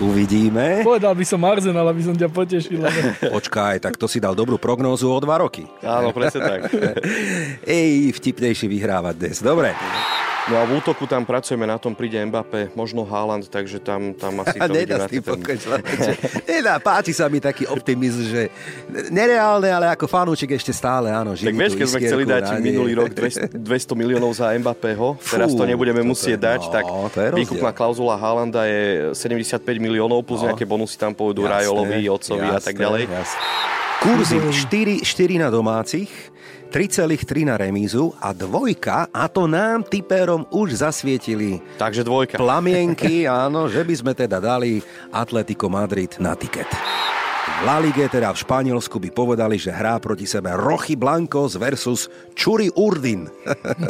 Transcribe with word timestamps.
Uvidíme. 0.00 0.80
Povedal 0.80 1.12
by 1.12 1.24
som 1.28 1.44
Arsenal, 1.44 1.84
aby 1.92 2.00
som 2.00 2.16
ťa 2.16 2.32
potešil. 2.32 2.80
Ale... 2.80 3.00
Počkaj, 3.36 3.84
tak 3.84 4.00
to 4.00 4.08
si 4.08 4.16
dal 4.16 4.32
dobrú 4.32 4.56
prognózu 4.56 5.12
o 5.12 5.18
dva 5.20 5.44
roky. 5.44 5.68
Áno, 5.84 6.16
presne 6.16 6.40
tak. 6.40 6.60
Ej, 7.68 8.16
vtipnejší 8.16 8.64
vyhrávať 8.64 9.14
dnes. 9.20 9.36
Dobre. 9.44 9.76
No 10.50 10.58
a 10.58 10.66
v 10.66 10.76
útoku 10.76 11.06
tam 11.06 11.22
pracujeme, 11.22 11.62
na 11.62 11.78
tom 11.78 11.94
príde 11.94 12.18
Mbappé, 12.20 12.74
možno 12.74 13.00
Haaland, 13.02 13.46
takže 13.46 13.78
tam, 13.78 14.10
tam 14.12 14.42
asi 14.42 14.58
to 14.58 14.66
Nedá 14.66 14.96
s 14.98 15.06
tým 15.06 15.22
ten... 15.22 15.38
Nedá, 16.44 16.74
páči 16.76 17.14
sa 17.14 17.30
mi 17.30 17.38
taký 17.38 17.64
optimizm, 17.64 18.26
že 18.26 18.50
nereálne, 19.08 19.70
ale 19.70 19.86
ako 19.88 20.04
fanúčik 20.04 20.50
ešte 20.50 20.70
stále, 20.70 21.06
áno. 21.08 21.32
Tak 21.32 21.54
vieš, 21.54 21.78
keď 21.78 21.86
sme 21.86 22.00
chceli 22.02 22.24
dať 22.24 22.42
nádej. 22.50 22.64
minulý 22.64 22.92
rok 22.96 23.14
200, 23.14 23.54
200 23.54 23.62
miliónov 23.94 24.34
za 24.34 24.50
Mbappého, 24.50 25.14
teraz 25.22 25.54
to 25.54 25.62
nebudeme 25.62 26.02
musieť 26.02 26.34
je- 26.34 26.42
dať, 26.42 26.60
no, 26.66 26.72
tak 26.72 26.84
výkupná 27.30 27.70
klauzula 27.70 28.18
Haalanda 28.18 28.66
je 28.66 28.82
75 29.14 29.62
miliónov, 29.78 30.20
plus 30.20 30.40
No. 30.40 30.50
nejaké 30.50 30.64
bonusy 30.64 30.96
tam 30.96 31.12
pôjdu 31.12 31.44
Jasné, 31.44 31.52
Rajolovi, 31.62 32.00
Otcovi 32.08 32.42
a 32.42 32.56
tak 32.56 32.74
jasné, 32.74 32.80
ďalej. 32.80 33.02
jasné. 33.06 33.40
Kurzy 34.00 34.40
4, 34.40 35.04
4 35.04 35.36
na 35.36 35.52
domácich, 35.52 36.08
3,3 36.70 37.18
na 37.44 37.58
remízu 37.58 38.14
a 38.22 38.30
dvojka, 38.30 39.10
a 39.10 39.26
to 39.26 39.50
nám 39.50 39.82
typérom 39.82 40.46
už 40.54 40.78
zasvietili 40.78 41.58
Takže 41.76 42.06
dvojka. 42.06 42.38
plamienky, 42.38 43.26
áno, 43.42 43.66
že 43.66 43.82
by 43.82 43.94
sme 43.94 44.12
teda 44.14 44.38
dali 44.38 44.78
Atletico 45.10 45.66
Madrid 45.66 46.14
na 46.16 46.38
tiket. 46.38 46.70
V 47.50 47.66
La 47.66 47.82
Ligue, 47.82 48.06
teda 48.06 48.30
v 48.30 48.38
Španielsku, 48.38 49.02
by 49.02 49.10
povedali, 49.10 49.58
že 49.58 49.74
hrá 49.74 49.98
proti 49.98 50.24
sebe 50.24 50.54
Rochy 50.54 50.94
Blancos 50.94 51.58
versus 51.58 52.06
Čuri 52.32 52.70
Urdin. 52.72 53.26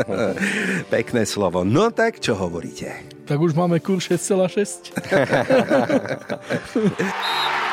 Pekné 0.95 1.29
slovo. 1.29 1.61
No 1.61 1.93
tak, 1.93 2.19
čo 2.19 2.33
hovoríte? 2.35 2.89
Tak 3.29 3.37
už 3.37 3.53
máme 3.53 3.79
kurz 3.79 4.09
6,6. 4.17 4.97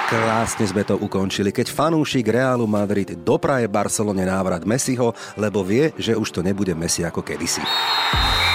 Krásne 0.07 0.63
sme 0.63 0.87
to 0.87 0.95
ukončili, 0.95 1.51
keď 1.51 1.67
fanúšik 1.67 2.31
Realu 2.31 2.63
Madrid 2.63 3.11
dopraje 3.27 3.67
Barcelone 3.67 4.23
návrat 4.23 4.63
Messiho, 4.63 5.11
lebo 5.35 5.67
vie, 5.67 5.91
že 5.99 6.15
už 6.15 6.31
to 6.31 6.39
nebude 6.39 6.71
Messi 6.79 7.03
ako 7.03 7.19
kedysi. 7.19 7.59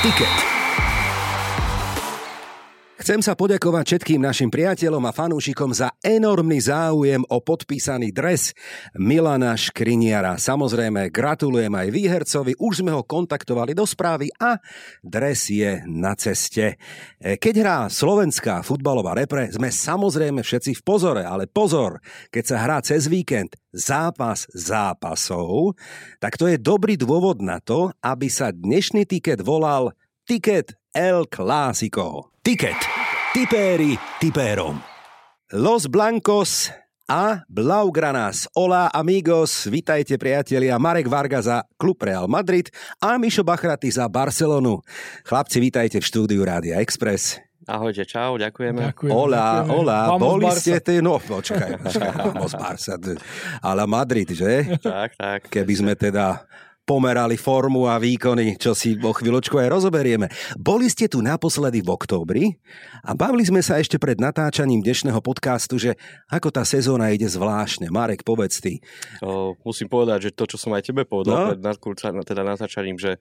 Tiket. 0.01 0.62
Chcem 3.03 3.19
sa 3.19 3.35
poďakovať 3.35 3.83
všetkým 3.83 4.23
našim 4.23 4.47
priateľom 4.47 5.03
a 5.03 5.11
fanúšikom 5.11 5.75
za 5.75 5.91
enormný 6.07 6.63
záujem 6.63 7.27
o 7.35 7.43
podpísaný 7.43 8.15
dres 8.15 8.55
Milana 8.95 9.59
Škriniara. 9.59 10.39
Samozrejme, 10.39 11.11
gratulujem 11.11 11.75
aj 11.75 11.89
výhercovi, 11.91 12.55
už 12.63 12.87
sme 12.87 12.95
ho 12.95 13.03
kontaktovali 13.03 13.75
do 13.75 13.83
správy 13.83 14.31
a 14.39 14.55
dres 15.03 15.51
je 15.51 15.83
na 15.91 16.15
ceste. 16.15 16.79
E, 17.19 17.43
Keď 17.43 17.55
hrá 17.59 17.79
slovenská 17.91 18.63
futbalová 18.63 19.19
repre, 19.19 19.51
sme 19.51 19.75
samozrejme 19.75 20.47
všetci 20.47 20.79
v 20.79 20.83
pozore, 20.87 21.27
ale 21.27 21.51
pozor, 21.51 21.99
keď 22.31 22.55
sa 22.55 22.57
hrá 22.63 22.79
cez 22.87 23.11
víkend 23.11 23.59
zápas 23.75 24.47
zápasov, 24.55 25.75
tak 26.23 26.39
to 26.39 26.47
je 26.47 26.55
dobrý 26.55 26.95
dôvod 26.95 27.43
na 27.43 27.59
to, 27.59 27.91
aby 27.99 28.31
sa 28.31 28.55
dnešný 28.55 29.11
tiket 29.11 29.43
volal 29.43 29.91
Tiket 30.23 30.79
El 30.95 31.25
Clásico. 31.29 32.33
Tiket. 32.43 32.77
Tipéri 33.33 33.97
tipérom. 34.21 34.77
Los 35.53 35.89
Blancos 35.89 36.69
a 37.09 37.41
Blaugranas. 37.49 38.45
Hola 38.53 38.91
amigos, 38.93 39.65
vitajte 39.73 40.19
priatelia. 40.21 40.77
Marek 40.77 41.09
Varga 41.09 41.41
za 41.41 41.63
klub 41.81 41.97
Real 42.03 42.29
Madrid 42.29 42.69
a 43.01 43.17
Mišo 43.17 43.41
Bachraty 43.41 43.89
za 43.89 44.05
Barcelonu. 44.09 44.85
Chlapci, 45.25 45.65
vitajte 45.65 45.97
v 45.97 46.05
štúdiu 46.05 46.45
Rádia 46.45 46.77
Express. 46.85 47.41
Ahojte, 47.65 48.05
čau, 48.05 48.37
ďakujeme. 48.37 48.93
Ďakujem. 48.93 49.13
Hola, 49.17 49.65
ďakujeme. 49.65 49.73
hola, 49.73 49.99
Vamos 50.13 50.21
boli 50.29 50.45
Barca. 50.45 50.61
ste 50.61 50.77
ty, 50.85 50.95
no 51.01 51.17
počkaj, 51.17 51.71
počkaj, 51.81 52.11
vamos 52.21 52.53
Barca, 52.53 52.95
ale 53.65 53.83
Madrid, 53.89 54.29
že? 54.29 54.77
Tak, 54.77 55.11
tak. 55.17 55.41
Keby 55.49 55.73
sme 55.73 55.93
teda 55.97 56.45
pomerali 56.83 57.39
formu 57.39 57.87
a 57.87 57.97
výkony, 58.03 58.59
čo 58.59 58.75
si 58.75 58.99
o 58.99 59.13
chvíľočku 59.15 59.55
aj 59.55 59.71
rozoberieme. 59.71 60.27
Boli 60.59 60.91
ste 60.91 61.07
tu 61.07 61.23
naposledy 61.23 61.79
v 61.79 61.89
októbri 61.95 62.45
a 63.07 63.15
bavili 63.15 63.47
sme 63.47 63.63
sa 63.63 63.79
ešte 63.79 64.03
pred 64.03 64.19
natáčaním 64.19 64.83
dnešného 64.83 65.23
podcastu, 65.23 65.79
že 65.79 65.95
ako 66.27 66.51
tá 66.51 66.67
sezóna 66.67 67.15
ide 67.15 67.31
zvláštne. 67.31 67.87
Marek, 67.89 68.27
povedz 68.27 68.59
ty. 68.59 68.83
O, 69.23 69.55
musím 69.63 69.87
povedať, 69.87 70.31
že 70.31 70.35
to, 70.35 70.45
čo 70.51 70.57
som 70.59 70.75
aj 70.75 70.91
tebe 70.91 71.07
No. 71.07 71.11
povedal 71.11 71.55
pred 71.55 71.63
nadkurca, 71.63 72.11
teda 72.27 72.43
natáčaním, 72.43 72.99
že 72.99 73.19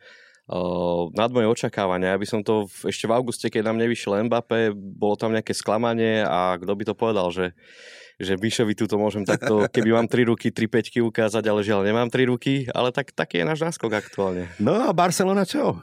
nad 1.15 1.31
moje 1.31 1.47
očakávania, 1.47 2.17
aby 2.17 2.27
som 2.27 2.43
to 2.43 2.67
v, 2.67 2.91
ešte 2.91 3.07
v 3.07 3.13
auguste, 3.15 3.47
keď 3.47 3.71
nám 3.71 3.77
nevyšiel 3.79 4.25
Mbappé, 4.27 4.73
bolo 4.75 5.15
tam 5.15 5.31
nejaké 5.31 5.55
sklamanie 5.55 6.25
a 6.27 6.59
kto 6.59 6.71
by 6.75 6.83
to 6.83 6.95
povedal, 6.97 7.31
že 7.31 7.55
že 8.21 8.37
Mišovi 8.37 8.77
túto 8.77 8.95
môžem 9.01 9.25
takto, 9.25 9.65
keby 9.73 9.89
mám 9.97 10.07
tri 10.07 10.23
ruky, 10.23 10.53
tri 10.53 10.69
peťky 10.69 11.01
ukázať, 11.01 11.43
ale 11.49 11.65
žiaľ 11.65 11.81
nemám 11.83 12.07
tri 12.07 12.29
ruky, 12.29 12.69
ale 12.69 12.93
tak, 12.93 13.11
taký 13.11 13.41
je 13.41 13.49
náš 13.49 13.59
náskok 13.65 13.91
aktuálne. 13.97 14.47
No 14.61 14.85
a 14.85 14.93
Barcelona 14.93 15.43
čo? 15.43 15.81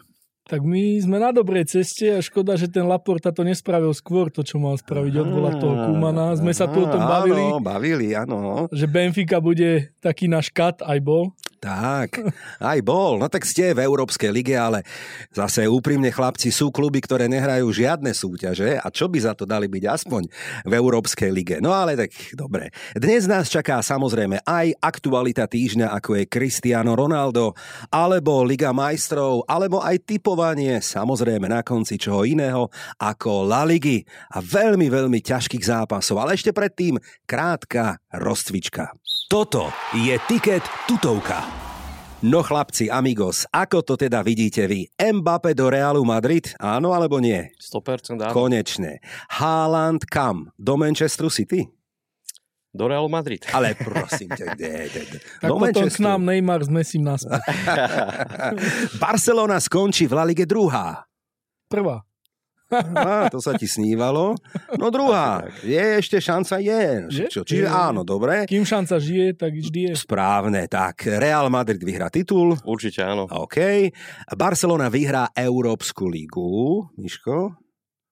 Tak 0.49 0.65
my 0.65 0.97
sme 0.97 1.21
na 1.21 1.28
dobrej 1.28 1.69
ceste 1.69 2.09
a 2.09 2.25
škoda, 2.25 2.56
že 2.56 2.72
ten 2.72 2.81
Laporta 2.88 3.28
to 3.37 3.44
nespravil 3.44 3.93
skôr, 3.93 4.32
to, 4.32 4.41
čo 4.41 4.56
mal 4.56 4.81
spraviť, 4.81 5.12
odvolať 5.21 5.54
toho 5.60 5.75
Kumana. 5.93 6.32
Sme 6.41 6.56
sa 6.56 6.65
tu 6.65 6.81
o 6.81 6.88
tom 6.88 7.04
Áno, 7.04 7.12
bavili, 7.12 7.44
bavili, 7.60 8.09
áno. 8.16 8.65
že 8.72 8.88
Benfica 8.88 9.44
bude 9.44 9.93
taký 10.00 10.25
náš 10.25 10.49
kat, 10.49 10.81
aj 10.81 11.05
bol. 11.05 11.37
Tak, 11.58 12.22
aj 12.62 12.78
bol. 12.86 13.19
No 13.19 13.26
tak 13.26 13.42
ste 13.42 13.74
v 13.74 13.82
Európskej 13.82 14.30
lige, 14.30 14.54
ale 14.54 14.86
zase 15.34 15.66
úprimne 15.66 16.14
chlapci 16.14 16.54
sú 16.54 16.70
kluby, 16.70 17.02
ktoré 17.02 17.26
nehrajú 17.26 17.66
žiadne 17.74 18.14
súťaže 18.14 18.78
a 18.78 18.86
čo 18.94 19.10
by 19.10 19.19
za 19.19 19.34
to 19.34 19.42
dali 19.42 19.66
byť 19.66 19.84
aspoň 19.91 20.22
v 20.62 20.72
Európskej 20.72 21.30
lige. 21.34 21.56
No 21.58 21.74
ale 21.74 21.98
tak 21.98 22.14
dobre. 22.38 22.70
Dnes 22.94 23.26
nás 23.26 23.50
čaká 23.50 23.82
samozrejme 23.82 24.46
aj 24.46 24.78
aktualita 24.78 25.50
týždňa, 25.50 25.91
ako 25.98 26.22
je 26.22 26.30
Cristiano 26.30 26.94
Ronaldo, 26.94 27.58
alebo 27.90 28.46
Liga 28.46 28.70
majstrov, 28.70 29.42
alebo 29.50 29.82
aj 29.82 30.06
typovanie, 30.06 30.78
samozrejme 30.78 31.50
na 31.50 31.66
konci 31.66 31.98
čoho 31.98 32.22
iného 32.22 32.70
ako 33.02 33.50
La 33.50 33.66
Ligy 33.66 34.06
a 34.30 34.38
veľmi, 34.38 34.86
veľmi 34.86 35.19
ťažkých 35.19 35.66
zápasov. 35.66 36.22
Ale 36.22 36.38
ešte 36.38 36.54
predtým 36.54 37.02
krátka 37.26 37.98
rozcvička. 38.14 38.94
Toto 39.28 39.69
je 39.93 40.16
tiket 40.25 40.65
tutovka. 40.89 41.44
No 42.25 42.41
chlapci, 42.41 42.89
amigos, 42.89 43.44
ako 43.53 43.84
to 43.84 44.00
teda 44.00 44.25
vidíte 44.25 44.65
vy? 44.65 44.89
Mbappé 44.97 45.53
do 45.53 45.69
Realu 45.69 46.00
Madrid? 46.00 46.56
Áno 46.56 46.97
alebo 46.97 47.21
nie? 47.21 47.53
100% 47.61 48.25
áno. 48.25 48.33
Konečne. 48.33 49.05
Haaland 49.28 50.09
kam? 50.09 50.49
Do 50.56 50.81
Manchesteru 50.81 51.28
City? 51.28 51.69
Do 52.72 52.88
Realu 52.88 53.12
Madrid. 53.12 53.44
Ale 53.53 53.77
prosím 53.84 54.33
ťa, 54.33 54.56
kde? 54.56 54.97
Tak 55.44 55.49
potom 55.53 55.93
k 55.93 56.00
nám 56.00 56.25
Neymar 56.25 56.65
s 56.65 56.72
Messim 56.72 57.05
naspäť. 57.05 57.44
Barcelona 59.05 59.61
skončí 59.61 60.09
v 60.09 60.17
La 60.17 60.25
Lige 60.25 60.49
druhá. 60.49 61.05
Prvá. 61.69 62.07
Á, 62.73 63.33
to 63.33 63.41
sa 63.41 63.56
ti 63.56 63.65
snívalo. 63.65 64.37
No 64.77 64.93
druhá. 64.93 65.49
Je 65.65 65.81
ešte 65.99 66.21
šanca? 66.21 66.61
Je. 66.61 67.09
Je? 67.09 67.26
Čo, 67.32 67.41
čiže 67.44 67.65
Je. 67.65 67.70
áno, 67.70 68.05
dobre. 68.05 68.44
Kým 68.44 68.69
šanca 68.69 69.00
žije, 69.00 69.32
tak 69.41 69.56
vždy 69.56 69.81
je. 69.88 69.93
Správne, 69.97 70.69
tak. 70.69 71.09
Real 71.09 71.49
Madrid 71.49 71.81
vyhrá 71.81 72.12
titul. 72.12 72.61
Určite 72.69 73.00
áno. 73.00 73.25
OK. 73.25 73.88
Barcelona 74.37 74.93
vyhrá 74.93 75.32
Európsku 75.32 76.05
ligu. 76.09 76.85
Miško? 77.00 77.56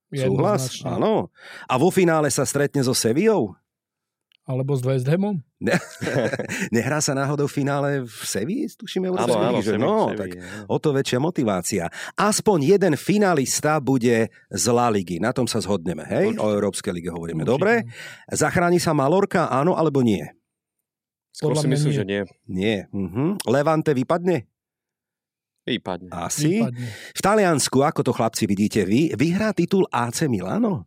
Súhlas? 0.08 0.80
Áno. 0.86 1.28
A 1.68 1.74
vo 1.76 1.92
finále 1.92 2.32
sa 2.32 2.48
stretne 2.48 2.80
so 2.80 2.96
Sevillou? 2.96 3.52
Alebo 4.46 4.78
s 4.78 4.82
West 4.82 5.10
Hamom. 5.10 5.42
Ne, 5.58 5.74
nehrá 6.76 7.02
sa 7.02 7.18
náhodou 7.18 7.50
v 7.50 7.54
finále 7.56 7.88
v 8.00 8.18
Sevii, 8.22 8.70
tuším 8.78 9.10
Áno, 9.10 9.18
Európskej 9.18 9.42
áno? 9.42 9.58
Sevilla, 9.58 9.82
No, 9.82 9.94
Sevilla, 10.06 10.20
tak 10.22 10.30
áno. 10.38 10.64
o 10.70 10.76
to 10.78 10.88
väčšia 10.94 11.18
motivácia. 11.18 11.84
Aspoň 12.14 12.78
jeden 12.78 12.94
finalista 12.94 13.82
bude 13.82 14.30
z 14.46 14.64
La 14.70 14.86
Ligy. 14.86 15.18
Na 15.18 15.34
tom 15.34 15.44
sa 15.44 15.58
zhodneme, 15.58 16.06
hej? 16.06 16.38
O 16.38 16.46
Európskej 16.46 16.94
lige 16.94 17.10
hovoríme. 17.10 17.42
Určite. 17.42 17.52
Dobre? 17.52 17.72
Zachráni 18.30 18.78
sa 18.78 18.94
Malorka, 18.94 19.50
áno 19.50 19.74
alebo 19.74 19.98
nie? 20.00 20.22
Skôr 21.34 21.58
si 21.58 21.66
myslím, 21.66 21.90
nie. 21.90 21.98
že 21.98 22.04
nie. 22.06 22.22
Nie. 22.46 22.76
Mhm. 22.94 23.42
Levante 23.44 23.92
vypadne? 23.92 24.46
Výpadne. 25.66 26.14
Asi. 26.14 26.62
Vypadne. 26.62 26.86
V 27.12 27.20
Taliansku, 27.20 27.82
ako 27.82 28.00
to 28.00 28.12
chlapci 28.14 28.46
vidíte 28.46 28.86
vy, 28.86 29.10
vyhrá 29.12 29.50
titul 29.50 29.90
AC 29.90 30.30
Milano? 30.30 30.86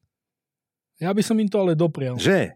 Ja 0.95 1.11
by 1.11 1.19
som 1.19 1.35
im 1.35 1.47
to 1.47 1.59
ale 1.59 1.75
doprial. 1.75 2.15
Že? 2.15 2.55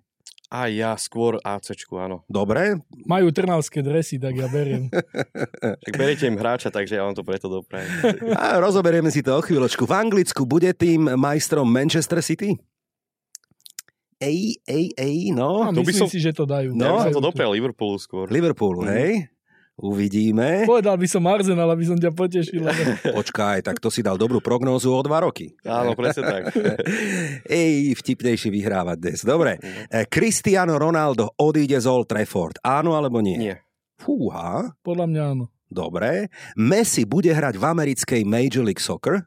A 0.54 0.70
ja 0.70 0.94
skôr 0.94 1.42
ACčku, 1.42 1.98
áno. 1.98 2.22
Dobre, 2.30 2.78
Majú 3.10 3.34
trnavské 3.34 3.82
dresy, 3.82 4.22
tak 4.22 4.38
ja 4.38 4.46
beriem. 4.46 4.86
Tak 5.84 5.94
beriete 5.98 6.30
im 6.30 6.38
hráča, 6.38 6.70
takže 6.70 6.94
ja 6.94 7.02
vám 7.02 7.18
to 7.18 7.26
preto 7.26 7.50
doprajem. 7.50 7.90
a 8.38 8.62
rozoberieme 8.62 9.10
si 9.10 9.26
to 9.26 9.34
o 9.34 9.42
chvíľočku. 9.42 9.90
V 9.90 9.94
Anglicku 9.98 10.46
bude 10.46 10.70
tým 10.78 11.18
majstrom 11.18 11.66
Manchester 11.66 12.22
City? 12.22 12.54
Ej, 14.22 14.62
ej, 14.64 14.94
ej, 14.94 15.18
no. 15.34 15.68
A 15.68 15.74
to 15.74 15.82
by 15.82 15.90
myslím 15.90 16.08
som- 16.08 16.14
si, 16.14 16.22
že 16.22 16.32
to 16.32 16.46
dajú. 16.46 16.72
No, 16.72 17.02
ja 17.02 17.10
by 17.10 17.12
som 17.12 17.18
to 17.18 17.28
doprial 17.28 17.50
Liverpoolu 17.52 17.98
skôr. 17.98 18.30
Liverpoolu, 18.30 18.86
hej? 18.88 19.33
Uvidíme. 19.74 20.70
Povedal 20.70 21.02
by 21.02 21.08
som 21.10 21.26
Arsenal, 21.26 21.66
aby 21.74 21.82
som 21.82 21.98
ťa 21.98 22.14
potešil. 22.14 22.62
Počkaj, 23.18 23.66
tak 23.66 23.82
to 23.82 23.90
si 23.90 24.06
dal 24.06 24.22
dobrú 24.22 24.38
prognózu 24.38 24.94
o 24.94 25.02
dva 25.02 25.26
roky. 25.26 25.58
Áno, 25.66 25.98
presne 25.98 26.24
tak. 26.30 26.44
Ej, 27.50 27.98
vtipnejšie 27.98 28.54
vyhrávať 28.54 28.98
dnes. 29.02 29.20
Dobre. 29.26 29.58
E, 29.90 30.06
Cristiano 30.06 30.78
Ronaldo 30.78 31.34
odíde 31.42 31.82
z 31.82 31.90
Old 31.90 32.06
Trafford. 32.06 32.62
Áno 32.62 32.94
alebo 32.94 33.18
nie? 33.18 33.42
Nie. 33.42 33.56
Fúha. 33.98 34.78
Podľa 34.86 35.06
mňa 35.10 35.22
áno. 35.34 35.46
Dobre. 35.74 36.30
Messi 36.54 37.10
bude 37.10 37.34
hrať 37.34 37.58
v 37.58 37.66
americkej 37.66 38.22
Major 38.30 38.62
League 38.62 38.84
Soccer. 38.84 39.26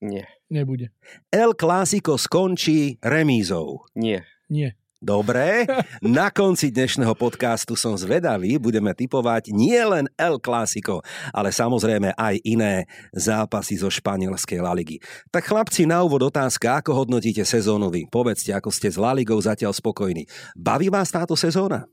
Nie. 0.00 0.24
Nebude. 0.48 0.92
El 1.32 1.52
Clásico 1.56 2.16
skončí 2.16 2.96
remízou. 3.00 3.88
Nie. 3.96 4.24
Nie. 4.48 4.76
Dobre, 5.02 5.66
na 5.98 6.30
konci 6.30 6.70
dnešného 6.70 7.18
podcastu 7.18 7.74
som 7.74 7.98
zvedavý, 7.98 8.54
budeme 8.54 8.94
typovať 8.94 9.50
nie 9.50 9.74
len 9.82 10.06
El 10.14 10.38
Clásico, 10.38 11.02
ale 11.34 11.50
samozrejme 11.50 12.14
aj 12.14 12.38
iné 12.46 12.86
zápasy 13.10 13.82
zo 13.82 13.90
španielskej 13.90 14.62
La 14.62 14.70
Ligy. 14.70 15.02
Tak 15.34 15.50
chlapci, 15.50 15.90
na 15.90 16.06
úvod 16.06 16.30
otázka, 16.30 16.78
ako 16.78 16.94
hodnotíte 17.02 17.42
sezónu 17.42 17.90
vy? 17.90 18.06
Povedzte, 18.14 18.54
ako 18.54 18.70
ste 18.70 18.94
s 18.94 18.96
La 18.96 19.10
Ligou 19.10 19.42
zatiaľ 19.42 19.74
spokojní. 19.74 20.30
Baví 20.54 20.86
vás 20.86 21.10
táto 21.10 21.34
sezóna? 21.34 21.90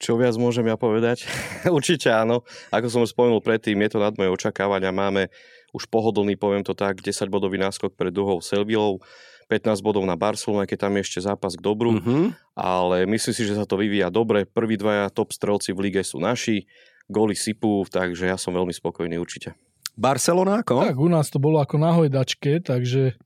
Čo 0.00 0.16
viac 0.16 0.32
môžem 0.40 0.64
ja 0.64 0.80
povedať? 0.80 1.28
Určite 1.68 2.08
áno. 2.08 2.40
Ako 2.72 2.88
som 2.88 3.04
spomenul 3.04 3.44
predtým, 3.44 3.76
je 3.84 3.96
to 3.96 3.98
nad 4.00 4.16
moje 4.16 4.32
očakávania. 4.32 4.96
Máme 4.96 5.28
už 5.76 5.92
pohodlný, 5.92 6.40
poviem 6.40 6.64
to 6.64 6.72
tak, 6.72 7.04
10 7.04 7.28
bodový 7.28 7.60
náskok 7.60 7.92
pred 7.92 8.12
druhou 8.12 8.40
Selvilou, 8.40 9.04
15 9.46 9.78
bodov 9.82 10.02
na 10.02 10.18
Barcelona, 10.18 10.66
keď 10.66 10.86
tam 10.86 10.98
je 10.98 11.02
ešte 11.06 11.20
zápas 11.22 11.54
k 11.54 11.62
dobru. 11.62 11.98
Uh-huh. 11.98 12.34
ale 12.58 13.06
myslím 13.06 13.34
si, 13.34 13.42
že 13.46 13.54
sa 13.54 13.62
to 13.62 13.78
vyvíja 13.78 14.10
dobre. 14.10 14.42
Prví 14.42 14.74
dvaja 14.74 15.06
top 15.14 15.30
strelci 15.30 15.70
v 15.70 15.90
lige 15.90 16.02
sú 16.02 16.18
naši, 16.18 16.66
góly 17.06 17.38
sypú, 17.38 17.86
takže 17.86 18.26
ja 18.26 18.34
som 18.34 18.50
veľmi 18.50 18.74
spokojný 18.74 19.14
určite. 19.16 19.54
Barcelona 19.96 20.60
ako? 20.60 20.82
Tak 20.82 20.98
u 20.98 21.08
nás 21.08 21.30
to 21.32 21.38
bolo 21.40 21.62
ako 21.62 21.78
na 21.78 21.94
hojdačke, 21.94 22.60
takže... 22.60 23.16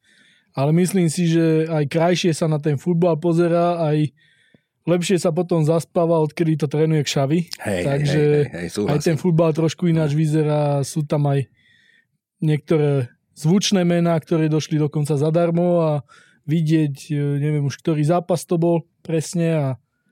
Ale 0.51 0.75
myslím 0.75 1.07
si, 1.07 1.31
že 1.31 1.71
aj 1.71 1.87
krajšie 1.87 2.35
sa 2.35 2.51
na 2.51 2.59
ten 2.59 2.75
futbal 2.75 3.15
pozerá, 3.23 3.79
aj 3.87 4.11
lepšie 4.83 5.23
sa 5.23 5.31
potom 5.31 5.63
zaspáva, 5.63 6.19
odkedy 6.19 6.59
to 6.59 6.67
trénuje 6.67 7.07
Kšavi. 7.07 7.41
Hej, 7.63 7.83
takže 7.87 8.23
hej, 8.51 8.51
hej, 8.51 8.69
hej, 8.75 8.91
aj 8.91 8.99
ten 8.99 9.15
futbal 9.15 9.55
trošku 9.55 9.87
ináč 9.87 10.19
vyzerá. 10.19 10.83
Sú 10.83 11.07
tam 11.07 11.31
aj 11.31 11.47
niektoré 12.43 13.15
zvučné 13.41 13.83
mená, 13.89 14.15
ktoré 14.21 14.53
došli 14.53 14.77
dokonca 14.77 15.17
zadarmo 15.17 15.81
a 15.81 15.93
vidieť, 16.45 16.97
e, 17.09 17.15
neviem 17.41 17.65
už 17.65 17.81
ktorý 17.81 18.05
zápas 18.05 18.45
to 18.45 18.61
bol 18.61 18.85
presne 19.01 19.49
a 19.57 19.67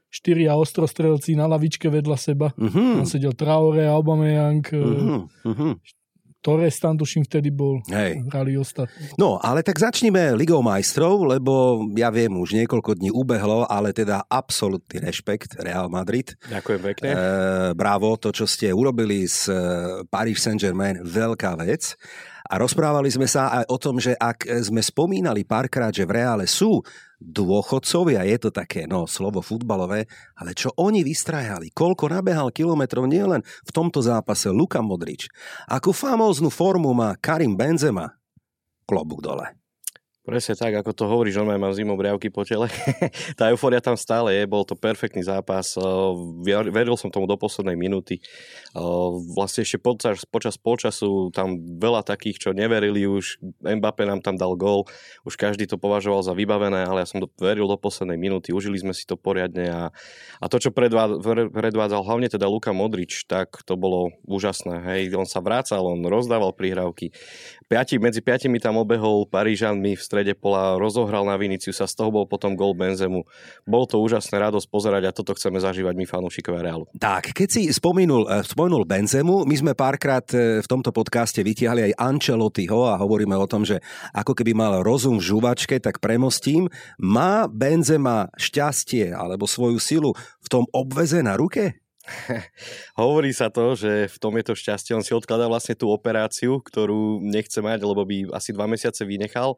štyria 0.09 0.57
ostrostrelci 0.57 1.37
na 1.37 1.45
lavičke 1.45 1.93
vedľa 1.93 2.17
seba. 2.17 2.49
Uh-huh. 2.57 3.05
Tam 3.05 3.07
sedel 3.09 3.37
Traore, 3.37 3.85
Aubameyang, 3.93 4.65
uh-huh. 4.65 5.29
Uh-huh. 5.45 5.77
Torres 6.39 6.79
tam 6.79 6.95
tuším 6.95 7.27
vtedy 7.27 7.51
bol. 7.51 7.83
Hej. 7.91 8.23
Hrali 8.31 8.55
ostatní. 8.55 9.11
No, 9.19 9.43
ale 9.43 9.67
tak 9.67 9.75
začnime 9.75 10.39
Ligou 10.39 10.63
majstrov, 10.63 11.27
lebo 11.27 11.83
ja 11.99 12.15
viem, 12.15 12.31
už 12.31 12.55
niekoľko 12.63 12.95
dní 12.95 13.11
ubehlo, 13.11 13.67
ale 13.67 13.91
teda 13.91 14.23
absolútny 14.31 15.03
rešpekt 15.03 15.59
Real 15.59 15.91
Madrid. 15.91 16.39
Ďakujem 16.47 16.81
pekne. 16.95 17.09
E, 17.11 17.17
bravo, 17.75 18.15
to, 18.15 18.31
čo 18.31 18.47
ste 18.47 18.71
urobili 18.71 19.27
s 19.27 19.51
e, 19.51 19.59
Paris 20.07 20.39
Saint-Germain, 20.39 21.03
veľká 21.03 21.59
vec. 21.59 21.99
A 22.49 22.57
rozprávali 22.57 23.13
sme 23.13 23.29
sa 23.29 23.61
aj 23.61 23.65
o 23.69 23.77
tom, 23.77 24.01
že 24.01 24.17
ak 24.17 24.49
sme 24.65 24.81
spomínali 24.81 25.45
párkrát, 25.45 25.93
že 25.93 26.09
v 26.09 26.17
Reále 26.17 26.49
sú 26.49 26.81
dôchodcovia, 27.21 28.25
je 28.25 28.39
to 28.41 28.51
také, 28.55 28.89
no, 28.89 29.05
slovo 29.05 29.45
futbalové, 29.45 30.09
ale 30.39 30.57
čo 30.57 30.73
oni 30.81 31.05
vystrajali, 31.05 31.75
koľko 31.77 32.09
nabehal 32.09 32.49
kilometrov 32.55 33.05
nielen 33.05 33.45
v 33.45 33.71
tomto 33.75 34.01
zápase 34.01 34.49
Luka 34.49 34.81
Modrič, 34.81 35.29
akú 35.69 35.93
famóznu 35.93 36.49
formu 36.49 36.95
má 36.97 37.13
Karim 37.21 37.59
Benzema, 37.59 38.17
klobúk 38.89 39.21
dole. 39.21 39.59
Presne 40.29 40.61
tak, 40.61 40.77
ako 40.77 40.93
to 40.93 41.09
hovoríš, 41.09 41.41
on 41.41 41.49
mám 41.49 41.73
zimom 41.73 41.97
briavky 41.97 42.29
po 42.29 42.45
tele. 42.45 42.69
tá 43.41 43.49
euforia 43.49 43.81
tam 43.81 43.97
stále 43.97 44.37
je, 44.37 44.45
bol 44.45 44.61
to 44.61 44.77
perfektný 44.77 45.25
zápas. 45.25 45.73
Ver- 46.45 46.69
Veril 46.69 47.01
som 47.01 47.09
tomu 47.09 47.25
do 47.25 47.33
poslednej 47.41 47.81
minúty. 47.81 48.21
Vlastne 49.33 49.65
ešte 49.65 49.81
počas, 49.81 50.29
počas 50.29 50.61
polčasu 50.61 51.33
tam 51.33 51.57
veľa 51.81 52.05
takých, 52.05 52.45
čo 52.45 52.49
neverili 52.53 53.09
už. 53.09 53.41
Mbappé 53.65 54.05
nám 54.05 54.21
tam 54.21 54.37
dal 54.37 54.53
gól. 54.53 54.85
Už 55.25 55.41
každý 55.41 55.65
to 55.65 55.81
považoval 55.81 56.21
za 56.21 56.37
vybavené, 56.37 56.85
ale 56.85 57.03
ja 57.03 57.09
som 57.09 57.25
veril 57.41 57.65
do 57.65 57.81
poslednej 57.81 58.21
minúty. 58.21 58.53
Užili 58.53 58.77
sme 58.77 58.93
si 58.93 59.09
to 59.09 59.17
poriadne 59.17 59.65
a, 59.73 59.83
a 60.45 60.47
to, 60.53 60.61
čo 60.61 60.77
predvádzal 60.77 62.05
hlavne 62.05 62.29
teda 62.29 62.45
Luka 62.53 62.77
Modrič, 62.77 63.25
tak 63.25 63.65
to 63.65 63.81
bolo 63.81 64.13
úžasné. 64.29 64.93
Hej. 64.93 65.17
On 65.17 65.25
sa 65.25 65.41
vracal, 65.41 65.89
on 65.89 66.05
rozdával 66.05 66.53
prihrávky. 66.53 67.17
Piati, 67.69 68.01
medzi 68.01 68.25
piatimi 68.25 68.57
tam 68.57 68.81
obehol 68.81 69.29
Parížanmi 69.29 69.93
v 69.93 70.01
strede 70.01 70.33
pola, 70.33 70.81
rozohral 70.81 71.29
na 71.29 71.37
Viniciusa, 71.37 71.85
z 71.85 72.01
toho 72.01 72.09
bol 72.09 72.25
potom 72.25 72.57
gol 72.57 72.73
Benzemu. 72.73 73.29
Bol 73.69 73.85
to 73.85 74.01
úžasné 74.01 74.41
radosť 74.41 74.73
pozerať 74.73 75.03
a 75.05 75.13
toto 75.13 75.37
chceme 75.37 75.61
zažívať 75.61 75.93
my 75.93 76.09
fanúšikovia 76.09 76.65
Realu. 76.65 76.89
Tak, 76.97 77.37
keď 77.37 77.49
si 77.53 77.63
spomenul, 77.69 78.25
eh, 78.25 78.41
spomenul 78.41 78.89
Benzemu, 78.89 79.45
my 79.45 79.53
sme 79.53 79.73
párkrát 79.77 80.25
eh, 80.33 80.65
v 80.65 80.67
tomto 80.67 80.97
podcaste 80.97 81.45
vytiahli 81.45 81.93
aj 81.93 82.01
Ancelottiho 82.01 82.89
a 82.89 82.97
hovoríme 83.05 83.37
o 83.37 83.45
tom, 83.45 83.69
že 83.69 83.85
ako 84.17 84.33
keby 84.33 84.57
mal 84.57 84.81
rozum 84.81 85.21
v 85.21 85.29
žuvačke, 85.29 85.77
tak 85.77 86.01
premostím. 86.01 86.73
Má 86.97 87.53
Benzema 87.53 88.33
šťastie 88.41 89.13
alebo 89.13 89.45
svoju 89.45 89.77
silu 89.77 90.17
v 90.17 90.49
tom 90.49 90.65
obveze 90.73 91.21
na 91.21 91.37
ruke? 91.37 91.77
Hovorí 93.01 93.31
sa 93.37 93.53
to, 93.53 93.77
že 93.77 94.09
v 94.09 94.17
tom 94.19 94.35
je 94.41 94.45
to 94.49 94.55
šťastie. 94.57 94.97
On 94.97 95.05
si 95.05 95.13
odkladá 95.13 95.47
vlastne 95.47 95.77
tú 95.77 95.93
operáciu, 95.93 96.61
ktorú 96.61 97.21
nechce 97.23 97.61
mať, 97.61 97.85
lebo 97.85 98.03
by 98.05 98.33
asi 98.33 98.51
dva 98.57 98.67
mesiace 98.67 99.05
vynechal. 99.05 99.57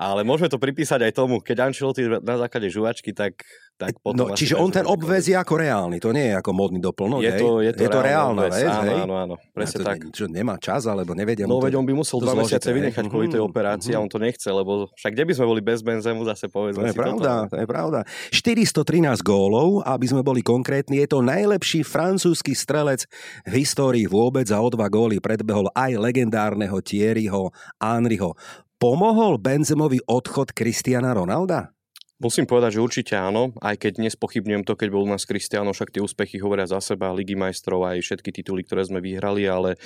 Ale 0.00 0.24
môžeme 0.24 0.48
to 0.48 0.56
pripísať 0.56 1.10
aj 1.10 1.12
tomu, 1.12 1.44
keď 1.44 1.68
Ancelotti 1.68 2.08
na 2.08 2.36
základe 2.40 2.72
žuvačky, 2.72 3.12
tak, 3.12 3.44
tak 3.80 3.96
potom... 4.04 4.28
No, 4.28 4.36
čiže 4.36 4.60
ten 4.60 4.62
on 4.62 4.68
ten 4.68 4.84
obväz 4.84 5.24
je 5.32 5.36
ako 5.40 5.56
reálny, 5.56 5.96
to 5.96 6.12
nie 6.12 6.28
je 6.28 6.34
ako 6.36 6.50
módny 6.52 6.84
doplnok, 6.84 7.24
je 7.24 7.32
to, 7.40 7.64
je 7.64 7.72
to, 7.72 7.80
je 7.80 7.88
to 7.88 8.00
reálna 8.04 8.52
vec. 8.52 8.68
áno, 8.68 8.84
hej? 8.84 9.00
áno, 9.08 9.14
áno, 9.16 9.34
presne 9.56 9.80
A 9.80 9.80
to 9.80 9.88
tak. 9.88 9.98
Čo, 10.12 10.24
nemá 10.28 10.60
čas, 10.60 10.84
alebo 10.84 11.16
nevedia 11.16 11.48
No 11.48 11.56
veď 11.56 11.80
on 11.80 11.88
by 11.88 11.96
musel 11.96 12.20
dva 12.20 12.36
mesiace 12.36 12.68
vynechať 12.68 13.08
kvôli 13.08 13.32
tej 13.32 13.40
Mhm, 13.40 13.48
operácii 13.48 13.92
a 13.96 13.98
mhm. 13.98 14.04
on 14.04 14.08
to 14.12 14.18
nechce, 14.20 14.48
lebo 14.52 14.92
však 14.92 15.12
kde 15.16 15.24
by 15.24 15.32
sme 15.32 15.46
boli 15.48 15.62
bez 15.64 15.80
Benzemu, 15.80 16.20
zase 16.28 16.52
povedzme 16.52 16.84
To 16.84 16.88
je 16.90 16.94
si 16.94 17.00
pravda, 17.00 17.32
toto. 17.48 17.50
to 17.50 17.56
je 17.56 17.66
pravda. 17.66 17.98
413 18.28 19.24
gólov, 19.24 19.80
aby 19.88 20.06
sme 20.06 20.20
boli 20.20 20.44
konkrétni, 20.44 21.00
je 21.00 21.08
to 21.08 21.24
najlepší 21.24 21.80
francúzsky 21.80 22.52
strelec 22.52 23.08
v 23.48 23.52
histórii 23.64 24.04
vôbec 24.04 24.44
a 24.52 24.60
o 24.60 24.68
dva 24.68 24.92
góly 24.92 25.16
predbehol 25.24 25.72
aj 25.72 25.96
legendárneho 25.96 26.76
Thierryho 26.84 27.48
Henryho. 27.80 28.36
Pomohol 28.80 29.36
Benzemovi 29.36 30.00
odchod 30.08 30.56
Cristiana 30.56 31.12
Ronalda? 31.12 31.72
Musím 32.20 32.44
povedať, 32.44 32.76
že 32.76 32.84
určite 32.84 33.14
áno, 33.16 33.56
aj 33.64 33.80
keď 33.80 34.04
nespochybňujem 34.04 34.68
to, 34.68 34.76
keď 34.76 34.88
bol 34.92 35.08
u 35.08 35.10
nás 35.10 35.24
Cristiano, 35.24 35.72
však 35.72 35.96
tie 35.96 36.04
úspechy 36.04 36.36
hovoria 36.36 36.68
za 36.68 36.76
seba, 36.84 37.16
Ligy 37.16 37.32
majstrov 37.32 37.80
aj 37.88 38.04
všetky 38.04 38.28
tituly, 38.28 38.60
ktoré 38.60 38.84
sme 38.84 39.00
vyhrali, 39.00 39.48
ale, 39.48 39.80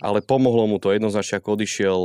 ale 0.00 0.20
pomohlo 0.20 0.68
mu 0.68 0.76
to 0.76 0.92
jednoznačne, 0.92 1.40
ako 1.40 1.56
odišiel, 1.56 2.00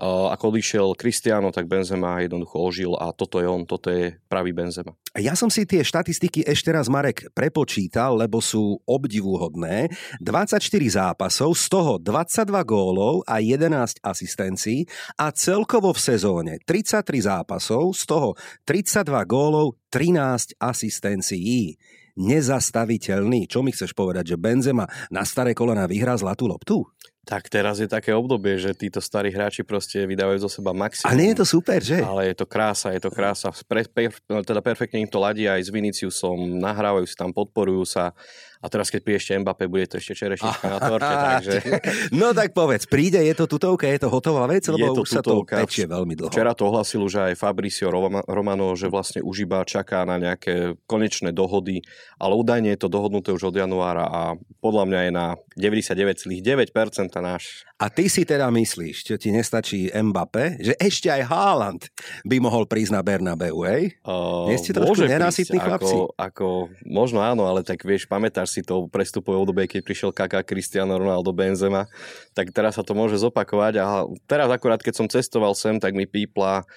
ako 0.00 0.44
odišiel 0.56 0.86
Cristiano, 0.96 1.52
tak 1.52 1.68
Benzema 1.68 2.24
jednoducho 2.24 2.56
ožil 2.56 2.92
a 2.96 3.12
toto 3.12 3.40
je 3.40 3.48
on, 3.48 3.68
toto 3.68 3.92
je 3.92 4.16
pravý 4.28 4.56
Benzema. 4.56 4.96
Ja 5.18 5.36
som 5.36 5.52
si 5.52 5.68
tie 5.68 5.84
štatistiky 5.84 6.46
ešte 6.46 6.72
raz, 6.72 6.88
Marek, 6.88 7.28
prepočítal, 7.36 8.16
lebo 8.16 8.38
sú 8.40 8.80
obdivuhodné. 8.88 9.92
24 10.22 10.62
zápasov, 10.88 11.52
z 11.58 11.66
toho 11.68 11.92
22 12.00 12.48
gólov 12.64 13.26
a 13.28 13.42
11 13.42 14.00
asistencií 14.00 14.88
a 15.20 15.28
celkovo 15.34 15.92
v 15.92 16.00
sezóne 16.00 16.52
33 16.64 17.28
zápasov, 17.28 17.92
z 17.92 18.02
toho 18.08 18.28
32 18.64 19.04
gólov, 19.28 19.76
13 19.92 20.56
asistencií. 20.56 21.76
Nezastaviteľný. 22.20 23.48
Čo 23.48 23.64
mi 23.64 23.72
chceš 23.72 23.96
povedať, 23.96 24.34
že 24.34 24.36
Benzema 24.36 24.84
na 25.08 25.24
staré 25.24 25.56
kolena 25.56 25.88
vyhrá 25.88 26.18
zlatú 26.20 26.50
loptu? 26.50 26.84
Tak 27.28 27.52
teraz 27.52 27.76
je 27.76 27.86
také 27.86 28.16
obdobie, 28.16 28.56
že 28.56 28.72
títo 28.72 28.98
starí 28.98 29.28
hráči 29.28 29.60
proste 29.60 30.08
vydávajú 30.08 30.40
zo 30.40 30.50
seba 30.50 30.72
maximum. 30.72 31.12
A 31.12 31.18
nie 31.18 31.36
je 31.36 31.44
to 31.44 31.46
super, 31.46 31.76
že? 31.78 32.00
Ale 32.00 32.32
je 32.32 32.36
to 32.40 32.48
krása, 32.48 32.96
je 32.96 33.02
to 33.04 33.12
krása. 33.12 33.52
Pre, 33.52 33.84
per, 33.92 34.16
teda 34.24 34.60
perfektne 34.64 35.04
im 35.04 35.10
to 35.10 35.20
ladí 35.20 35.44
aj 35.44 35.68
s 35.68 35.70
Viniciusom, 35.70 36.56
nahrávajú 36.56 37.04
si 37.04 37.14
tam, 37.14 37.28
podporujú 37.30 37.84
sa. 37.84 38.16
A 38.60 38.68
teraz, 38.68 38.92
keď 38.92 39.00
príde 39.00 39.18
ešte 39.24 39.40
Mbappé, 39.40 39.72
bude 39.72 39.88
to 39.88 39.96
ešte 39.96 40.12
čerešnička 40.12 40.66
na 40.76 40.78
torte, 40.78 41.14
takže... 41.14 41.56
No 42.20 42.36
tak 42.36 42.52
povedz, 42.52 42.84
príde, 42.84 43.24
je 43.24 43.32
to 43.32 43.48
tutovka, 43.48 43.88
je 43.88 44.04
to 44.04 44.12
hotová 44.12 44.44
vec, 44.44 44.68
lebo 44.68 44.84
je 44.84 44.90
to 44.92 45.02
už 45.04 45.10
sa 45.16 45.22
to 45.24 45.40
tečie 45.48 45.88
veľmi 45.88 46.12
dlho. 46.12 46.28
Včera 46.28 46.52
to 46.52 46.68
ohlasil 46.68 47.00
už 47.00 47.32
aj 47.32 47.40
Fabricio 47.40 47.88
Romano, 48.28 48.76
že 48.76 48.92
vlastne 48.92 49.24
už 49.24 49.48
iba 49.48 49.64
čaká 49.64 50.04
na 50.04 50.20
nejaké 50.20 50.76
konečné 50.84 51.32
dohody, 51.32 51.80
ale 52.20 52.32
údajne 52.36 52.76
je 52.76 52.80
to 52.84 52.92
dohodnuté 52.92 53.32
už 53.32 53.48
od 53.48 53.56
januára 53.56 54.04
a 54.04 54.20
podľa 54.60 54.84
mňa 54.92 55.00
je 55.08 55.10
na 55.12 55.26
99,9% 55.56 57.16
náš. 57.16 57.64
A 57.80 57.88
ty 57.88 58.12
si 58.12 58.28
teda 58.28 58.52
myslíš, 58.52 59.08
že 59.08 59.16
ti 59.16 59.32
nestačí 59.32 59.88
Mbappé, 59.88 60.60
že 60.60 60.76
ešte 60.76 61.08
aj 61.08 61.22
Haaland 61.32 61.82
by 62.28 62.36
mohol 62.36 62.68
prísť 62.68 62.92
na 62.92 63.00
Bernabeu, 63.00 63.64
hej? 63.64 63.96
Uh, 64.04 64.52
Nie 64.52 64.60
ste 64.60 64.76
trošku 64.76 65.08
nenasytní 65.08 65.56
chlapci? 65.56 65.96
Ako, 65.96 66.12
ako, 66.12 66.46
možno 66.84 67.24
áno, 67.24 67.48
ale 67.48 67.64
tak 67.64 67.80
vieš, 67.80 68.04
pamätáš 68.04 68.52
si 68.52 68.60
to 68.60 68.84
prestupové 68.92 69.40
obdobie, 69.40 69.64
keď 69.64 69.80
prišiel 69.80 70.10
Kaka, 70.12 70.44
Cristiano 70.44 71.00
Ronaldo, 71.00 71.32
Benzema, 71.32 71.88
tak 72.36 72.52
teraz 72.52 72.76
sa 72.76 72.84
to 72.84 72.92
môže 72.92 73.16
zopakovať 73.16 73.80
a 73.80 74.04
teraz 74.28 74.52
akurát, 74.52 74.84
keď 74.84 75.00
som 75.00 75.08
cestoval 75.08 75.56
sem, 75.56 75.80
tak 75.80 75.96
mi 75.96 76.04
pípla 76.04 76.68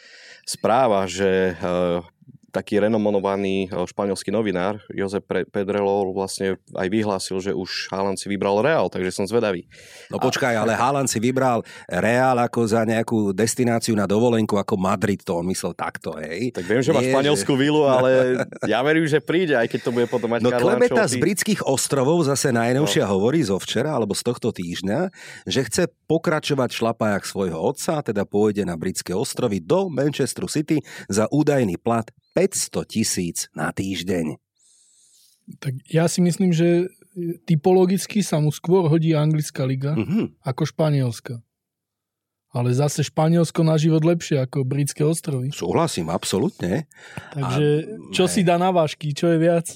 správa, 0.48 1.04
že 1.04 1.60
uh, 1.60 2.00
taký 2.54 2.78
renomonovaný 2.78 3.68
eh, 3.68 3.74
španielský 3.74 4.30
novinár, 4.30 4.78
Jozef 4.94 5.26
Pedrelo, 5.26 6.14
vlastne 6.14 6.62
aj 6.78 6.88
vyhlásil, 6.88 7.42
že 7.42 7.52
už 7.52 7.90
Haaland 7.90 8.22
si 8.22 8.30
vybral 8.30 8.62
Real, 8.62 8.86
takže 8.94 9.10
som 9.10 9.26
zvedavý. 9.26 9.66
No 10.14 10.22
počkaj, 10.22 10.54
ale 10.54 10.78
Haaland 10.78 11.10
si 11.10 11.18
vybral 11.18 11.66
Real 11.90 12.38
ako 12.38 12.70
za 12.70 12.86
nejakú 12.86 13.34
destináciu 13.34 13.98
na 13.98 14.06
dovolenku 14.06 14.54
ako 14.54 14.78
Madrid, 14.78 15.26
to 15.26 15.42
on 15.42 15.50
myslel 15.50 15.74
takto, 15.74 16.14
hej. 16.22 16.54
Tak 16.54 16.70
viem, 16.70 16.86
že 16.86 16.94
má 16.94 17.02
španielskú 17.02 17.58
že... 17.58 17.60
vilu, 17.60 17.90
ale 17.90 18.38
ja 18.72 18.80
verím, 18.86 19.10
že 19.10 19.18
príde, 19.18 19.58
aj 19.58 19.66
keď 19.74 19.80
to 19.82 19.92
bude 19.92 20.06
potom 20.06 20.30
mať 20.30 20.46
No 20.46 20.54
Klebeta 20.54 21.10
z 21.10 21.18
britských 21.18 21.66
ostrovov 21.66 22.22
zase 22.30 22.54
najnovšia 22.54 23.10
no. 23.10 23.18
hovorí 23.18 23.42
zo 23.42 23.58
včera 23.58 23.98
alebo 23.98 24.14
z 24.14 24.22
tohto 24.22 24.54
týždňa, 24.54 25.10
že 25.50 25.66
chce 25.66 25.84
pokračovať 26.06 26.70
v 26.70 26.80
šlapajach 26.84 27.24
svojho 27.26 27.58
otca, 27.58 28.06
teda 28.06 28.28
pôjde 28.28 28.68
na 28.68 28.78
britské 28.78 29.16
ostrovy 29.16 29.64
do 29.64 29.90
Manchesteru 29.90 30.46
City 30.46 30.84
za 31.10 31.26
údajný 31.32 31.82
plat 31.82 32.06
500 32.34 32.86
tisíc 32.90 33.38
na 33.54 33.70
týždeň. 33.70 34.38
Tak 35.60 35.74
ja 35.90 36.10
si 36.10 36.20
myslím, 36.24 36.52
že 36.54 36.90
typologicky 37.46 38.26
sa 38.26 38.42
mu 38.42 38.50
skôr 38.50 38.90
hodí 38.90 39.14
anglická 39.14 39.64
liga 39.68 39.94
mm-hmm. 39.94 40.42
ako 40.42 40.64
španielska. 40.66 41.40
Ale 42.54 42.70
zase 42.70 43.02
Španielsko 43.02 43.66
na 43.66 43.82
život 43.82 44.06
lepšie 44.06 44.38
ako 44.46 44.62
britské 44.62 45.02
ostrovy. 45.02 45.50
Súhlasím, 45.50 46.14
absolútne. 46.14 46.86
Takže 47.34 47.66
A, 47.66 48.14
čo 48.14 48.30
ne. 48.30 48.32
si 48.32 48.46
dá 48.46 48.62
na 48.62 48.70
vážky, 48.70 49.10
čo 49.10 49.34
je 49.34 49.42
viac? 49.42 49.74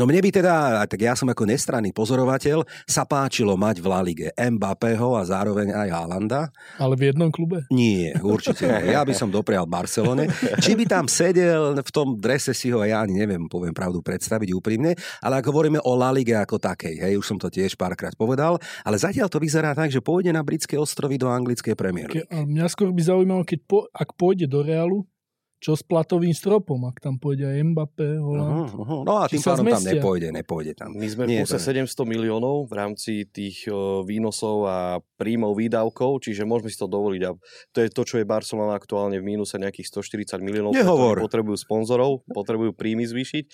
No 0.00 0.08
mne 0.08 0.24
by 0.24 0.32
teda, 0.32 0.80
tak 0.88 0.96
ja 0.96 1.12
som 1.12 1.28
ako 1.28 1.44
nestranný 1.44 1.92
pozorovateľ, 1.92 2.64
sa 2.88 3.04
páčilo 3.04 3.52
mať 3.60 3.84
v 3.84 3.86
La 3.92 4.00
Lige 4.00 4.32
Mbappého 4.32 5.12
a 5.12 5.28
zároveň 5.28 5.76
aj 5.76 5.88
Haalanda. 5.92 6.48
Ale 6.80 6.96
v 6.96 7.12
jednom 7.12 7.28
klube? 7.28 7.68
Nie, 7.68 8.16
určite 8.24 8.64
nie. 8.64 8.96
Ja 8.96 9.04
by 9.04 9.12
som 9.12 9.28
doprial 9.28 9.68
Barcelone. 9.68 10.32
Či 10.64 10.72
by 10.72 10.88
tam 10.88 11.04
sedel 11.04 11.76
v 11.76 11.90
tom 11.92 12.16
drese 12.16 12.56
si 12.56 12.72
ho, 12.72 12.80
ja 12.80 13.04
ani 13.04 13.12
neviem, 13.12 13.44
poviem 13.44 13.76
pravdu, 13.76 14.00
predstaviť 14.00 14.56
úprimne, 14.56 14.96
ale 15.20 15.44
ako 15.44 15.52
hovoríme 15.52 15.84
o 15.84 15.92
La 15.92 16.08
Lige 16.16 16.32
ako 16.32 16.56
takej, 16.56 16.96
hej, 16.96 17.20
už 17.20 17.36
som 17.36 17.36
to 17.36 17.52
tiež 17.52 17.76
párkrát 17.76 18.16
povedal, 18.16 18.56
ale 18.88 18.96
zatiaľ 18.96 19.28
to 19.28 19.36
vyzerá 19.36 19.76
tak, 19.76 19.92
že 19.92 20.00
pôjde 20.00 20.32
na 20.32 20.40
britské 20.40 20.80
ostrovy 20.80 21.20
do 21.20 21.28
anglickej 21.28 21.76
premiéry. 21.76 22.24
A 22.32 22.48
mňa 22.48 22.72
skôr 22.72 22.88
by 22.88 23.04
zaujímalo, 23.04 23.44
keď 23.44 23.68
po, 23.68 23.84
ak 23.92 24.16
pôjde 24.16 24.48
do 24.48 24.64
Realu, 24.64 25.04
čo 25.60 25.76
s 25.76 25.84
platovým 25.84 26.32
stropom, 26.32 26.88
ak 26.88 27.04
tam 27.04 27.20
pôjde 27.20 27.44
aj 27.44 27.60
Mbappé, 27.60 28.16
Holland. 28.16 28.72
Uh-huh, 28.72 28.80
uh-huh. 28.80 29.02
No 29.04 29.20
a 29.20 29.28
tým 29.28 29.44
pádom 29.44 29.68
tam 29.68 29.84
nepôjde, 29.84 30.28
nepôjde 30.32 30.72
tam. 30.72 30.96
My 30.96 31.04
sme 31.04 31.28
v 31.28 31.44
kuse 31.44 31.60
700 31.60 31.84
miliónov 32.08 32.64
v 32.64 32.72
rámci 32.72 33.28
tých 33.28 33.68
uh, 33.68 34.00
výnosov 34.00 34.64
a 34.64 35.04
príjmov 35.20 35.60
výdavkov, 35.60 36.24
čiže 36.24 36.48
môžeme 36.48 36.72
si 36.72 36.80
to 36.80 36.88
dovoliť. 36.88 37.22
A 37.28 37.36
to 37.76 37.78
je 37.84 37.92
to, 37.92 38.02
čo 38.08 38.16
je 38.16 38.24
Barcelona 38.24 38.72
aktuálne 38.72 39.20
v 39.20 39.36
mínuse 39.36 39.60
nejakých 39.60 39.92
140 40.00 40.40
miliónov. 40.40 40.72
Nehovor. 40.72 41.20
Potrebujú 41.20 41.60
sponzorov, 41.60 42.24
potrebujú 42.32 42.72
príjmy 42.72 43.04
zvýšiť. 43.04 43.44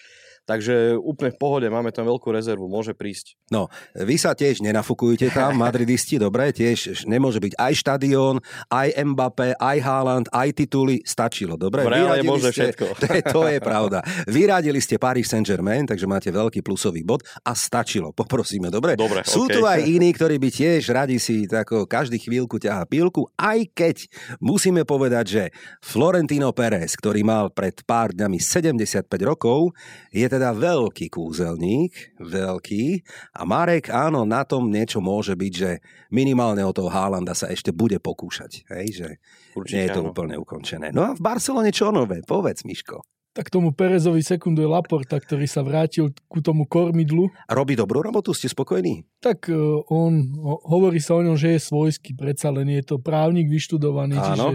Takže 0.46 0.94
úplne 0.94 1.34
v 1.34 1.38
pohode, 1.42 1.66
máme 1.66 1.90
tam 1.90 2.06
veľkú 2.06 2.30
rezervu, 2.30 2.70
môže 2.70 2.94
prísť. 2.94 3.34
No, 3.50 3.66
vy 3.98 4.14
sa 4.14 4.30
tiež 4.30 4.62
nenafukujte 4.62 5.34
tam, 5.34 5.58
madridisti, 5.66 6.22
dobre, 6.22 6.54
tiež 6.54 7.02
nemôže 7.10 7.42
byť 7.42 7.58
aj 7.58 7.72
štadión, 7.74 8.38
aj 8.70 8.94
Mbappé, 8.94 9.58
aj 9.58 9.78
Haaland, 9.82 10.26
aj 10.30 10.48
tituly, 10.54 11.02
stačilo, 11.02 11.58
dobre? 11.58 11.82
V 11.82 11.90
reále 11.90 12.22
môže 12.22 12.54
ste, 12.54 12.70
všetko. 12.70 12.86
To 13.02 13.06
je, 13.10 13.22
to 13.26 13.42
je 13.50 13.58
pravda. 13.58 13.98
Vyradili 14.30 14.78
ste 14.78 15.02
Paris 15.02 15.26
Saint-Germain, 15.26 15.82
takže 15.82 16.06
máte 16.06 16.30
veľký 16.30 16.62
plusový 16.62 17.02
bod 17.02 17.26
a 17.42 17.50
stačilo, 17.58 18.14
poprosíme, 18.14 18.70
dobre? 18.70 18.94
Dobre, 18.94 19.26
Sú 19.26 19.50
okay. 19.50 19.54
tu 19.58 19.60
aj 19.66 19.82
iní, 19.82 20.14
ktorí 20.14 20.38
by 20.38 20.48
tiež 20.54 20.94
radi 20.94 21.18
si 21.18 21.50
tako 21.50 21.90
každý 21.90 22.22
chvíľku 22.22 22.62
ťahá 22.62 22.86
pílku, 22.86 23.26
aj 23.34 23.66
keď 23.74 23.96
musíme 24.38 24.86
povedať, 24.86 25.24
že 25.26 25.44
Florentino 25.82 26.54
Pérez, 26.54 26.94
ktorý 26.94 27.26
mal 27.26 27.50
pred 27.50 27.74
pár 27.82 28.14
dňami 28.14 28.38
75 28.38 29.10
rokov, 29.26 29.74
je 30.14 30.35
teda 30.36 30.52
veľký 30.52 31.08
kúzelník, 31.08 32.20
veľký. 32.20 32.84
A 33.32 33.48
Marek, 33.48 33.88
áno, 33.88 34.28
na 34.28 34.44
tom 34.44 34.68
niečo 34.68 35.00
môže 35.00 35.32
byť, 35.32 35.52
že 35.56 35.80
minimálne 36.12 36.60
o 36.60 36.76
toho 36.76 36.92
Haalanda 36.92 37.32
sa 37.32 37.48
ešte 37.48 37.72
bude 37.72 37.96
pokúšať. 37.96 38.68
Hej, 38.68 38.86
že 38.92 39.08
Určite, 39.56 39.72
nie 39.72 39.82
je 39.88 39.90
to 39.96 40.02
áno. 40.04 40.12
úplne 40.12 40.36
ukončené. 40.36 40.92
No 40.92 41.08
a 41.08 41.10
v 41.16 41.24
Barcelone 41.24 41.72
čo 41.72 41.88
nové? 41.88 42.20
Povedz, 42.20 42.68
Miško. 42.68 43.00
Tak 43.36 43.52
tomu 43.52 43.72
Perezovi 43.72 44.24
sekunduje 44.24 44.64
Laporta, 44.64 45.20
ktorý 45.20 45.44
sa 45.44 45.60
vrátil 45.60 46.08
ku 46.24 46.40
tomu 46.40 46.64
kormidlu. 46.64 47.28
A 47.44 47.52
robí 47.52 47.76
dobrú 47.76 48.00
robotu, 48.00 48.32
ste 48.32 48.48
spokojní? 48.48 49.04
Tak 49.20 49.52
uh, 49.52 49.84
on, 49.92 50.36
hovorí 50.64 51.00
sa 51.04 51.20
o 51.20 51.24
ňom, 51.24 51.36
že 51.36 51.56
je 51.56 51.60
svojský, 51.60 52.16
predsa 52.16 52.48
len 52.48 52.72
je 52.72 52.80
to 52.80 52.96
právnik 52.96 53.52
vyštudovaný, 53.52 54.16
Áno. 54.16 54.24
čiže 54.24 54.48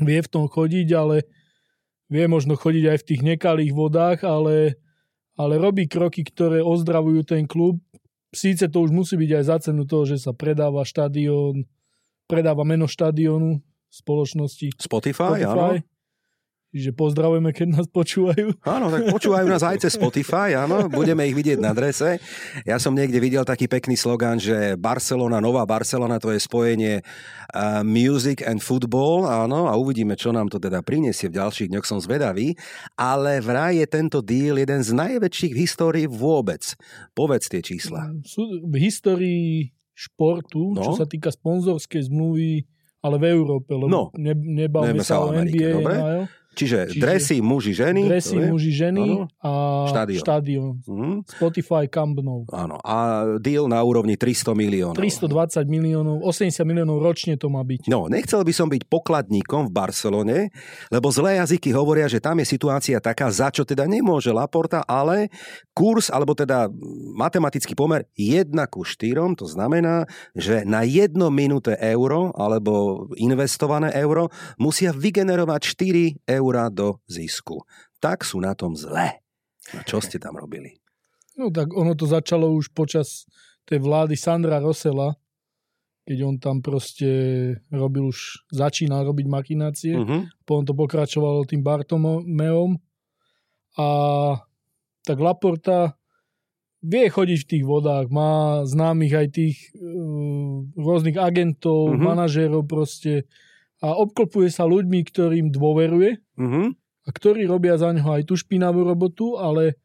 vie 0.00 0.20
v 0.24 0.32
tom 0.32 0.48
chodiť, 0.48 0.88
ale 0.96 1.28
vie 2.08 2.24
možno 2.24 2.56
chodiť 2.56 2.84
aj 2.88 2.98
v 3.04 3.06
tých 3.12 3.20
nekalých 3.20 3.72
vodách, 3.76 4.24
ale 4.24 4.80
ale 5.36 5.60
robí 5.60 5.84
kroky, 5.86 6.24
ktoré 6.24 6.64
ozdravujú 6.64 7.22
ten 7.28 7.44
klub. 7.44 7.78
Síce 8.32 8.68
to 8.68 8.82
už 8.84 8.90
musí 8.90 9.14
byť 9.16 9.30
aj 9.32 9.44
za 9.44 9.56
cenu 9.68 9.84
toho, 9.84 10.04
že 10.08 10.20
sa 10.20 10.32
predáva 10.32 10.82
štadión, 10.84 11.68
predáva 12.28 12.64
meno 12.66 12.88
štadiónu 12.88 13.62
spoločnosti 13.92 14.76
Spotify, 14.76 15.40
Spotify. 15.40 15.80
áno. 15.80 15.95
Čiže 16.74 16.92
pozdravujeme, 16.92 17.54
keď 17.54 17.66
nás 17.78 17.86
počúvajú. 17.88 18.58
Áno, 18.66 18.90
tak 18.90 19.08
počúvajú 19.08 19.46
nás 19.46 19.62
aj 19.62 19.86
cez 19.86 19.94
Spotify, 19.94 20.58
áno, 20.58 20.90
budeme 20.90 21.22
ich 21.24 21.32
vidieť 21.32 21.62
na 21.62 21.70
drese. 21.70 22.18
Ja 22.66 22.76
som 22.82 22.92
niekde 22.92 23.22
videl 23.22 23.46
taký 23.46 23.70
pekný 23.70 23.94
slogan, 23.94 24.36
že 24.36 24.74
Barcelona, 24.74 25.38
nová 25.38 25.62
Barcelona, 25.64 26.18
to 26.18 26.34
je 26.34 26.42
spojenie 26.42 27.00
uh, 27.00 27.80
music 27.86 28.42
and 28.42 28.60
football, 28.60 29.24
áno, 29.24 29.70
a 29.70 29.78
uvidíme, 29.78 30.18
čo 30.18 30.34
nám 30.34 30.50
to 30.50 30.58
teda 30.58 30.82
prinesie 30.82 31.30
v 31.30 31.38
ďalších 31.38 31.70
dňoch, 31.70 31.86
som 31.86 32.02
zvedavý. 32.02 32.58
Ale 32.98 33.38
vraj 33.40 33.78
je 33.80 33.86
tento 33.86 34.18
deal 34.20 34.58
jeden 34.58 34.82
z 34.82 34.90
najväčších 34.90 35.52
v 35.54 35.62
histórii 35.62 36.06
vôbec. 36.10 36.66
Povedz 37.14 37.46
tie 37.46 37.62
čísla. 37.62 38.10
V 38.66 38.74
histórii 38.82 39.70
športu, 39.96 40.76
no? 40.76 40.82
čo 40.82 40.92
sa 41.00 41.08
týka 41.08 41.32
sponzorskej 41.32 42.12
zmluvy, 42.12 42.68
ale 43.00 43.16
v 43.16 43.24
Európe, 43.32 43.70
lebo 43.72 43.88
no, 43.88 44.02
ne, 44.18 44.34
nebavme 44.34 45.00
sa 45.00 45.24
o 45.24 45.32
NBA, 45.32 45.80
dobre? 45.80 45.94
Čiže, 46.56 46.88
Čiže 46.88 47.02
dresy 47.04 47.36
muži 47.44 47.76
ženy. 47.76 48.08
Dresy 48.08 48.40
muži 48.40 48.72
ženy 48.72 49.28
a 49.44 49.50
štadión. 49.92 50.22
štadión. 50.24 50.72
Mm. 50.88 51.16
Spotify 51.28 51.84
Camp 51.84 52.16
Nou. 52.24 52.48
Áno. 52.48 52.80
A 52.80 53.28
deal 53.36 53.68
na 53.68 53.84
úrovni 53.84 54.16
300 54.16 54.56
miliónov. 54.56 54.96
320 54.96 55.68
miliónov, 55.68 56.24
80 56.24 56.64
miliónov 56.64 57.04
ročne 57.04 57.36
to 57.36 57.52
má 57.52 57.60
byť. 57.60 57.92
No, 57.92 58.08
nechcel 58.08 58.40
by 58.40 58.52
som 58.56 58.72
byť 58.72 58.88
pokladníkom 58.88 59.68
v 59.68 59.72
Barcelone, 59.76 60.38
lebo 60.88 61.12
zlé 61.12 61.44
jazyky 61.44 61.76
hovoria, 61.76 62.08
že 62.08 62.24
tam 62.24 62.40
je 62.40 62.48
situácia 62.48 62.96
taká, 63.04 63.28
za 63.28 63.52
čo 63.52 63.68
teda 63.68 63.84
nemôže 63.84 64.32
Laporta, 64.32 64.80
ale 64.88 65.28
kurz, 65.76 66.08
alebo 66.08 66.32
teda 66.32 66.72
matematický 67.12 67.76
pomer 67.76 68.08
1 68.16 68.48
ku 68.72 68.80
4, 68.80 69.36
to 69.36 69.44
znamená, 69.44 70.08
že 70.32 70.64
na 70.64 70.88
1 70.88 71.12
minúte 71.28 71.76
euro 71.76 72.32
alebo 72.32 73.04
investované 73.20 73.92
euro 73.92 74.32
musia 74.56 74.88
vygenerovať 74.96 75.60
4 76.24 76.32
eur 76.40 76.45
eura 76.46 76.70
do 76.70 77.02
zisku. 77.10 77.66
Tak 77.98 78.22
sú 78.22 78.38
na 78.38 78.54
tom 78.54 78.78
zle. 78.78 79.18
A 79.74 79.82
čo 79.82 79.98
ste 79.98 80.22
tam 80.22 80.38
robili? 80.38 80.78
No 81.34 81.50
tak 81.50 81.74
ono 81.74 81.98
to 81.98 82.06
začalo 82.06 82.54
už 82.54 82.70
počas 82.70 83.26
tej 83.66 83.82
vlády 83.82 84.14
Sandra 84.14 84.62
Rosela, 84.62 85.18
keď 86.06 86.18
on 86.22 86.36
tam 86.38 86.62
proste 86.62 87.10
robil 87.74 88.14
už, 88.14 88.46
začínal 88.54 89.02
robiť 89.10 89.26
makinácie, 89.26 89.98
uh-huh. 89.98 90.30
potom 90.46 90.62
to 90.62 90.70
pokračovalo 90.70 91.42
tým 91.42 91.66
Bartomeom 91.66 92.78
a 93.74 93.88
tak 95.02 95.18
Laporta 95.18 95.98
vie 96.78 97.10
chodiť 97.10 97.38
v 97.42 97.50
tých 97.50 97.64
vodách, 97.66 98.06
má 98.14 98.62
známych 98.62 99.18
aj 99.18 99.28
tých 99.34 99.56
uh, 99.74 100.62
rôznych 100.78 101.18
agentov, 101.18 101.90
uh-huh. 101.90 101.98
manažérov 101.98 102.62
proste 102.70 103.26
a 103.84 103.92
obklopuje 103.96 104.48
sa 104.48 104.64
ľuďmi, 104.64 105.00
ktorým 105.04 105.46
dôveruje 105.52 106.20
Mhm. 106.40 106.74
a 107.06 107.08
ktorí 107.12 107.44
robia 107.46 107.76
za 107.76 107.92
neho 107.92 108.08
aj 108.08 108.26
tú 108.26 108.34
špinavú 108.34 108.82
robotu, 108.82 109.36
ale 109.36 109.76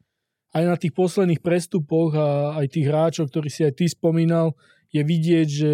aj 0.52 0.64
na 0.68 0.76
tých 0.76 0.92
posledných 0.92 1.40
prestupoch 1.40 2.12
a 2.12 2.60
aj 2.60 2.66
tých 2.76 2.86
hráčov, 2.88 3.32
ktorí 3.32 3.48
si 3.48 3.64
aj 3.64 3.72
ty 3.78 3.88
spomínal, 3.88 4.52
je 4.92 5.00
vidieť, 5.00 5.48
že 5.48 5.72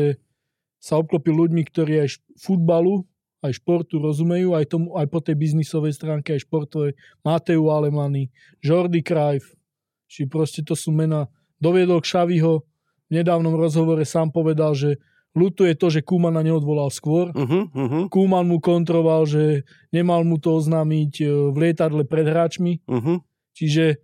sa 0.79 1.03
obklopil 1.03 1.35
ľuďmi, 1.35 1.63
ktorí 1.67 2.07
aj 2.07 2.23
futbalu, 2.39 3.03
aj 3.43 3.59
športu 3.59 3.99
rozumejú, 3.99 4.55
aj, 4.55 4.67
tomu, 4.71 4.95
aj 4.95 5.07
po 5.11 5.19
tej 5.19 5.35
biznisovej 5.35 5.95
stránke, 5.95 6.35
aj 6.35 6.47
športovej. 6.47 6.95
Mateu 7.27 7.67
Alemany, 7.71 8.31
Jordi 8.63 9.03
Cruyff, 9.03 9.59
či 10.07 10.31
proste 10.31 10.63
to 10.63 10.79
sú 10.79 10.95
mena. 10.95 11.27
Doviedol 11.59 11.99
Xaviho 12.03 12.63
v 13.07 13.11
nedávnom 13.11 13.59
rozhovore 13.59 14.03
sám 14.07 14.31
povedal, 14.31 14.79
že 14.79 15.03
ľutuje 15.39 15.79
to, 15.79 15.87
že 15.89 16.03
Kumana 16.03 16.43
neodvolal 16.43 16.91
skôr. 16.91 17.31
Mhm. 17.31 17.61
Mhm. 17.71 18.01
Kuman 18.11 18.45
mu 18.51 18.59
kontroval, 18.59 19.25
že 19.31 19.63
nemal 19.95 20.27
mu 20.27 20.43
to 20.43 20.59
oznámiť 20.59 21.13
e, 21.23 21.27
v 21.55 21.57
lietadle 21.57 22.03
pred 22.03 22.27
hráčmi. 22.27 22.83
Mhm. 22.91 23.23
Čiže 23.55 24.03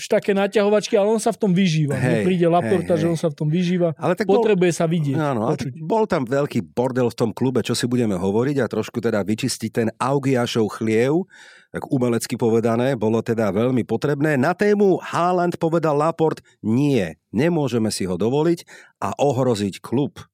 už 0.00 0.08
také 0.08 0.32
naťahovačky, 0.32 0.96
ale 0.96 1.12
on 1.12 1.20
sa 1.20 1.28
v 1.34 1.44
tom 1.44 1.52
vyžíva. 1.52 1.98
Hej, 1.98 2.24
príde 2.24 2.48
Laporta, 2.48 2.96
hej, 2.96 3.04
že 3.04 3.06
on 3.10 3.18
sa 3.20 3.28
v 3.28 3.36
tom 3.36 3.48
vyžíva. 3.52 3.92
Ale 4.00 4.16
tak 4.16 4.24
bol, 4.24 4.40
Potrebuje 4.40 4.72
sa 4.72 4.88
vidieť. 4.88 5.12
Áno, 5.18 5.50
ale 5.50 5.60
tak 5.60 5.76
bol 5.76 6.08
tam 6.08 6.24
veľký 6.24 6.72
bordel 6.72 7.10
v 7.12 7.18
tom 7.18 7.30
klube, 7.34 7.60
čo 7.60 7.76
si 7.76 7.84
budeme 7.84 8.16
hovoriť 8.16 8.56
a 8.62 8.70
trošku 8.70 9.02
teda 9.02 9.20
vyčistiť 9.20 9.70
ten 9.74 9.88
Augiašov 10.00 10.72
chliev, 10.78 11.26
tak 11.68 11.84
umelecky 11.90 12.40
povedané, 12.40 12.96
bolo 12.96 13.20
teda 13.20 13.50
veľmi 13.52 13.84
potrebné. 13.84 14.40
Na 14.40 14.56
tému 14.56 15.02
Haaland 15.04 15.58
povedal 15.60 15.98
Laport, 15.98 16.40
nie, 16.64 17.18
nemôžeme 17.34 17.92
si 17.92 18.06
ho 18.06 18.14
dovoliť 18.16 18.64
a 19.04 19.12
ohroziť 19.20 19.82
klub 19.82 20.29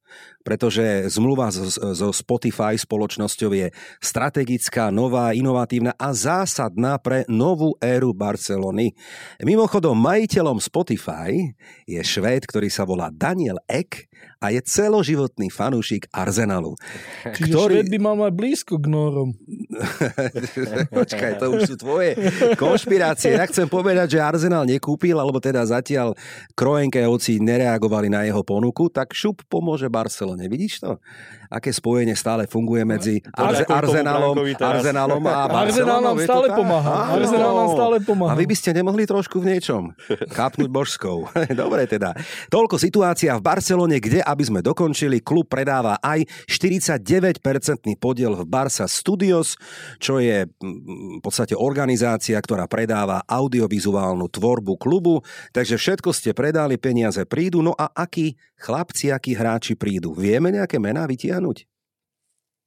pretože 0.47 1.11
zmluva 1.11 1.51
so, 1.51 2.11
Spotify 2.15 2.79
spoločnosťou 2.79 3.51
je 3.51 3.69
strategická, 3.99 4.95
nová, 4.95 5.35
inovatívna 5.35 5.93
a 5.99 6.15
zásadná 6.15 6.97
pre 7.03 7.27
novú 7.27 7.75
éru 7.83 8.15
Barcelony. 8.15 8.95
Mimochodom, 9.43 9.99
majiteľom 9.99 10.63
Spotify 10.63 11.35
je 11.85 11.99
Švéd, 11.99 12.47
ktorý 12.47 12.71
sa 12.71 12.87
volá 12.87 13.11
Daniel 13.11 13.59
Ek 13.67 14.07
a 14.37 14.53
je 14.53 14.61
celoživotný 14.61 15.49
fanúšik 15.49 16.07
Arsenalu. 16.13 16.77
Čiže 17.25 17.51
ktorý... 17.51 17.75
Šved 17.81 17.91
by 17.93 17.99
mal 18.01 18.17
mať 18.21 18.33
blízko 18.37 18.75
k 18.77 18.87
Norom. 18.87 19.31
Počkaj, 20.99 21.33
to 21.41 21.47
už 21.57 21.61
sú 21.73 21.75
tvoje 21.81 22.15
konšpirácie. 22.61 23.35
Ja 23.35 23.49
chcem 23.49 23.67
povedať, 23.67 24.19
že 24.19 24.25
Arsenal 24.25 24.69
nekúpil, 24.69 25.17
alebo 25.17 25.41
teda 25.41 25.65
zatiaľ 25.65 26.13
Kroenkejovci 26.53 27.41
nereagovali 27.41 28.13
na 28.13 28.29
jeho 28.29 28.45
ponuku, 28.45 28.93
tak 28.93 29.17
šup 29.17 29.45
pomôže 29.49 29.89
Barcelone. 29.89 30.47
Vidíš 30.47 30.85
to? 30.85 31.01
Aké 31.47 31.71
spojenie 31.71 32.15
stále 32.19 32.51
funguje 32.51 32.83
medzi 32.83 33.23
Arze- 33.35 33.67
Arsenalom, 33.67 34.35
Arsenalom 34.57 35.23
a 35.27 35.47
Barcelonou? 35.47 35.59
Arsenal 35.67 36.01
nám 36.03 36.19
stále 36.23 36.47
pomáha. 36.53 36.95
Arsenal 37.15 37.53
nám 37.55 37.69
stále 37.73 37.97
pomáha. 38.03 38.31
A 38.33 38.39
vy 38.39 38.45
by 38.47 38.57
ste 38.59 38.71
nemohli 38.75 39.05
trošku 39.07 39.39
v 39.39 39.55
niečom 39.55 39.95
kápnuť 40.35 40.69
božskou. 40.69 41.29
Dobre 41.63 41.87
teda. 41.87 42.13
Toľko 42.51 42.77
situácia 42.81 43.33
v 43.39 43.43
Barcelone, 43.43 43.97
kde, 44.03 44.21
aby 44.23 44.43
sme 44.43 44.61
dokončili, 44.63 45.23
klub 45.23 45.47
predáva 45.47 45.99
aj 46.03 46.27
49-percentný 46.47 47.97
podiel 47.97 48.35
v 48.35 48.45
Barca 48.47 48.91
Studios, 48.91 49.55
čo 50.03 50.19
je 50.19 50.47
v 50.61 51.21
podstate 51.23 51.55
organizácia, 51.55 52.37
ktorá 52.39 52.67
predáva 52.67 53.23
audiovizuálnu 53.27 54.27
tvorbu 54.29 54.75
klubu. 54.79 55.23
Takže 55.55 55.79
všetko 55.79 56.11
ste 56.11 56.35
predali, 56.35 56.77
peniaze 56.81 57.23
prídu. 57.25 57.63
No 57.63 57.73
a 57.77 57.89
akí 57.93 58.35
chlapci, 58.61 59.13
akí 59.13 59.33
hráči 59.37 59.77
prídu? 59.77 60.13
Vieme 60.13 60.53
nejaké 60.53 60.77
mená 60.81 61.05
vytiahnuť? 61.05 61.69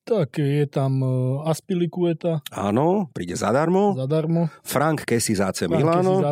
Tak 0.09 0.41
je 0.41 0.65
tam 0.65 1.05
uh, 1.05 1.45
Aspilicueta. 1.45 2.41
Áno, 2.49 3.13
príde 3.13 3.37
zadarmo. 3.37 3.93
Zadarmo. 3.93 4.49
Frank 4.65 5.05
Kessi 5.05 5.37
z 5.37 5.45
AC 5.45 5.69
Milano. 5.69 6.25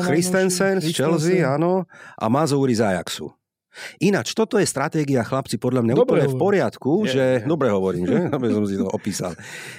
Christensen 0.00 0.80
z 0.80 0.88
Chelsea, 0.88 1.44
áno. 1.44 1.84
A 2.16 2.32
Mazouri 2.32 2.72
z 2.72 2.80
Ajaxu. 2.88 3.28
Ináč, 4.02 4.34
toto 4.34 4.58
je 4.58 4.66
stratégia, 4.66 5.22
chlapci, 5.22 5.54
podľa 5.54 5.86
mňa 5.86 5.94
Dobre 5.94 6.02
úplne 6.02 6.26
v 6.26 6.34
hovorím. 6.34 6.42
poriadku, 6.42 6.92
Je, 7.06 7.10
že... 7.12 7.26
je. 7.44 7.46
Dobre 7.46 7.68
hovorím, 7.70 8.04
že? 8.08 8.18
Aby 8.34 8.46
som 8.50 8.64
si 8.66 8.74
to 8.74 8.86
opísal. 8.90 9.32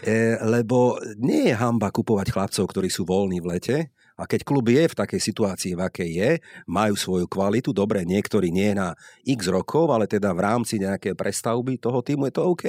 E, 0.06 0.40
lebo 0.48 0.96
nie 1.20 1.52
je 1.52 1.56
hamba 1.58 1.92
kupovať 1.92 2.28
chlapcov, 2.32 2.66
ktorí 2.72 2.88
sú 2.88 3.04
voľní 3.04 3.44
v 3.44 3.48
lete, 3.52 3.78
a 4.22 4.30
keď 4.30 4.46
klub 4.46 4.70
je 4.70 4.86
v 4.86 4.94
takej 4.94 5.18
situácii, 5.20 5.74
v 5.74 5.82
akej 5.82 6.10
je, 6.14 6.32
majú 6.64 6.94
svoju 6.94 7.26
kvalitu, 7.26 7.74
dobre, 7.74 8.06
niektorí 8.06 8.48
nie 8.48 8.72
na 8.72 8.94
x 9.26 9.50
rokov, 9.50 9.90
ale 9.90 10.06
teda 10.06 10.30
v 10.30 10.40
rámci 10.40 10.78
nejakej 10.78 11.18
prestavby 11.18 11.76
toho 11.76 12.00
týmu 12.00 12.30
je 12.30 12.34
to 12.38 12.44
OK. 12.46 12.66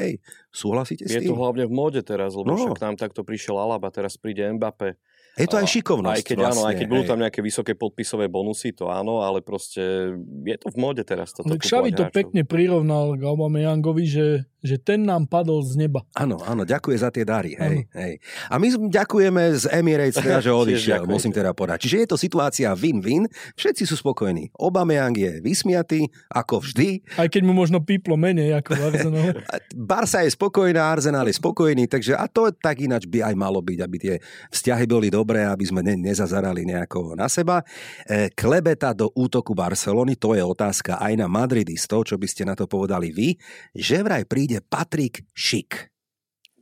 Súhlasíte 0.48 1.04
s 1.04 1.12
Je 1.12 1.20
tým? 1.20 1.30
to 1.30 1.36
hlavne 1.36 1.68
v 1.68 1.72
móde 1.72 2.00
teraz, 2.00 2.32
lebo 2.32 2.48
No. 2.48 2.56
no. 2.56 2.64
však 2.66 2.80
nám 2.80 2.96
takto 2.96 3.20
prišiel 3.20 3.54
Alaba, 3.54 3.88
teraz 3.88 4.16
príde 4.16 4.40
Mbappé. 4.48 4.96
Je 5.32 5.48
to 5.48 5.56
aj 5.56 5.64
šikovnosť 5.66 6.12
Aj 6.12 6.24
keď 6.24 6.36
vlastne, 6.36 6.52
áno, 6.52 6.68
aj 6.68 6.74
keď 6.76 6.86
budú 6.88 7.02
hej. 7.04 7.08
tam 7.08 7.20
nejaké 7.20 7.40
vysoké 7.40 7.72
podpisové 7.72 8.28
bonusy, 8.28 8.76
to 8.76 8.92
áno, 8.92 9.20
ale 9.20 9.40
proste 9.40 10.12
je 10.44 10.56
to 10.56 10.68
v 10.68 10.76
móde 10.76 11.00
teraz 11.02 11.32
toto 11.32 11.48
Tak 11.48 11.64
Xavi 11.64 11.88
to 11.90 12.04
hráčov. 12.04 12.12
pekne 12.12 12.44
prirovnal 12.44 13.16
k 13.16 13.24
Aubameyangovi, 13.24 14.04
že, 14.04 14.44
že 14.62 14.78
ten 14.78 15.02
nám 15.02 15.26
padol 15.26 15.60
z 15.66 15.74
neba. 15.74 16.06
Áno, 16.14 16.38
áno, 16.42 16.62
ďakuje 16.62 16.96
za 17.02 17.10
tie 17.10 17.26
dary. 17.26 17.58
Hej, 17.58 17.90
hej. 17.92 18.14
A 18.46 18.62
my 18.62 18.66
ďakujeme 18.88 19.42
z 19.58 19.64
Emirates, 19.74 20.22
teda, 20.22 20.38
že 20.38 20.54
odišiel, 20.62 21.02
musím 21.04 21.34
teda 21.34 21.50
podať. 21.50 21.82
Čiže 21.86 21.96
je 21.98 22.08
to 22.08 22.16
situácia 22.16 22.70
win-win, 22.72 23.26
všetci 23.58 23.82
sú 23.84 23.98
spokojní. 23.98 24.54
Aubameyang 24.54 25.14
je 25.18 25.32
vysmiatý, 25.42 26.06
ako 26.30 26.62
vždy. 26.62 27.02
Aj 27.18 27.26
keď 27.26 27.42
mu 27.42 27.52
možno 27.52 27.82
píplo 27.82 28.14
menej 28.14 28.54
ako 28.62 28.70
v 28.78 28.82
Arsenale. 28.86 29.30
A 29.52 29.58
Barca 29.74 30.22
je 30.22 30.30
spokojná, 30.30 30.94
Arsenal 30.94 31.26
je 31.26 31.36
spokojný, 31.36 31.90
takže 31.90 32.14
a 32.14 32.30
to 32.30 32.48
tak 32.54 32.80
ináč 32.80 33.10
by 33.10 33.26
aj 33.26 33.34
malo 33.34 33.58
byť, 33.58 33.78
aby 33.82 33.96
tie 33.98 34.14
vzťahy 34.54 34.84
boli 34.86 35.10
dobré, 35.10 35.44
aby 35.44 35.64
sme 35.66 35.82
ne, 35.82 35.98
nezazarali 35.98 36.62
nejako 36.64 37.18
na 37.18 37.26
seba. 37.26 37.60
E, 38.06 38.30
klebeta 38.32 38.94
do 38.94 39.10
útoku 39.12 39.52
Barcelony, 39.52 40.14
to 40.16 40.38
je 40.38 40.42
otázka 40.44 41.00
aj 41.02 41.12
na 41.18 41.26
Madridistov, 41.26 42.06
čo 42.06 42.16
by 42.16 42.26
ste 42.28 42.48
na 42.48 42.54
to 42.54 42.64
povedali 42.68 43.12
vy, 43.12 43.34
že 43.72 44.00
vraj 44.04 44.24
príde 44.28 44.51
Patrik 44.60 45.24
Šik. 45.32 45.88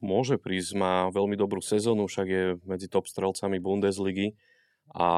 Môže 0.01 0.41
prísť, 0.41 0.79
má 0.79 1.09
veľmi 1.13 1.37
dobrú 1.37 1.61
sezónu, 1.61 2.09
však 2.09 2.27
je 2.29 2.45
medzi 2.65 2.89
top 2.89 3.05
strelcami 3.05 3.61
Bundesligy 3.61 4.33
a 4.91 5.09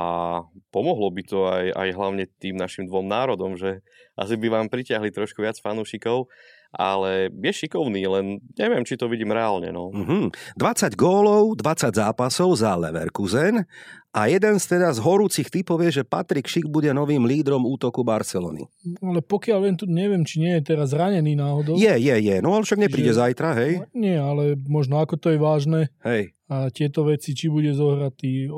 pomohlo 0.68 1.08
by 1.08 1.22
to 1.24 1.48
aj, 1.48 1.72
aj 1.72 1.88
hlavne 1.96 2.24
tým 2.36 2.60
našim 2.60 2.84
dvom 2.84 3.08
národom, 3.08 3.56
že 3.56 3.80
asi 4.20 4.36
by 4.36 4.52
vám 4.52 4.66
pritiahli 4.68 5.08
trošku 5.08 5.40
viac 5.40 5.56
fanúšikov, 5.56 6.28
ale 6.72 7.32
je 7.32 7.52
šikovný, 7.52 8.04
len 8.04 8.40
neviem, 8.56 8.84
či 8.84 9.00
to 9.00 9.08
vidím 9.08 9.32
reálne. 9.32 9.72
No. 9.72 9.88
Mhm. 9.92 10.32
20 10.60 10.92
gólov, 10.92 11.56
20 11.56 11.92
zápasov 11.92 12.60
za 12.60 12.76
Leverkusen 12.76 13.64
a 14.12 14.28
jeden 14.28 14.60
z 14.60 14.76
teda 14.76 14.92
z 14.92 15.00
horúcich 15.00 15.48
typov 15.48 15.80
je, 15.88 16.00
že 16.00 16.02
Patrik 16.04 16.44
Šik 16.44 16.68
bude 16.68 16.92
novým 16.92 17.24
lídrom 17.24 17.64
útoku 17.64 18.04
Barcelony. 18.04 18.68
Ale 19.00 19.24
pokiaľ 19.24 19.58
viem, 19.64 19.76
tu 19.80 19.88
neviem, 19.88 20.20
či 20.20 20.44
nie 20.44 20.52
je 20.60 20.68
teraz 20.68 20.92
zranený 20.92 21.32
náhodou. 21.32 21.80
Je, 21.80 21.88
je, 21.96 22.16
je. 22.20 22.36
No 22.44 22.52
ale 22.52 22.68
však 22.68 22.76
nepríde 22.76 23.16
Že- 23.16 23.20
zajtra, 23.24 23.48
hej? 23.56 23.72
Nie, 23.96 24.20
ale 24.20 24.60
možno 24.68 25.00
ako 25.00 25.16
to 25.16 25.32
je 25.32 25.40
vážne 25.40 25.88
Hej. 26.04 26.36
a 26.44 26.68
tieto 26.68 27.08
veci, 27.08 27.32
či 27.32 27.48
bude 27.48 27.72
zohratý, 27.72 28.52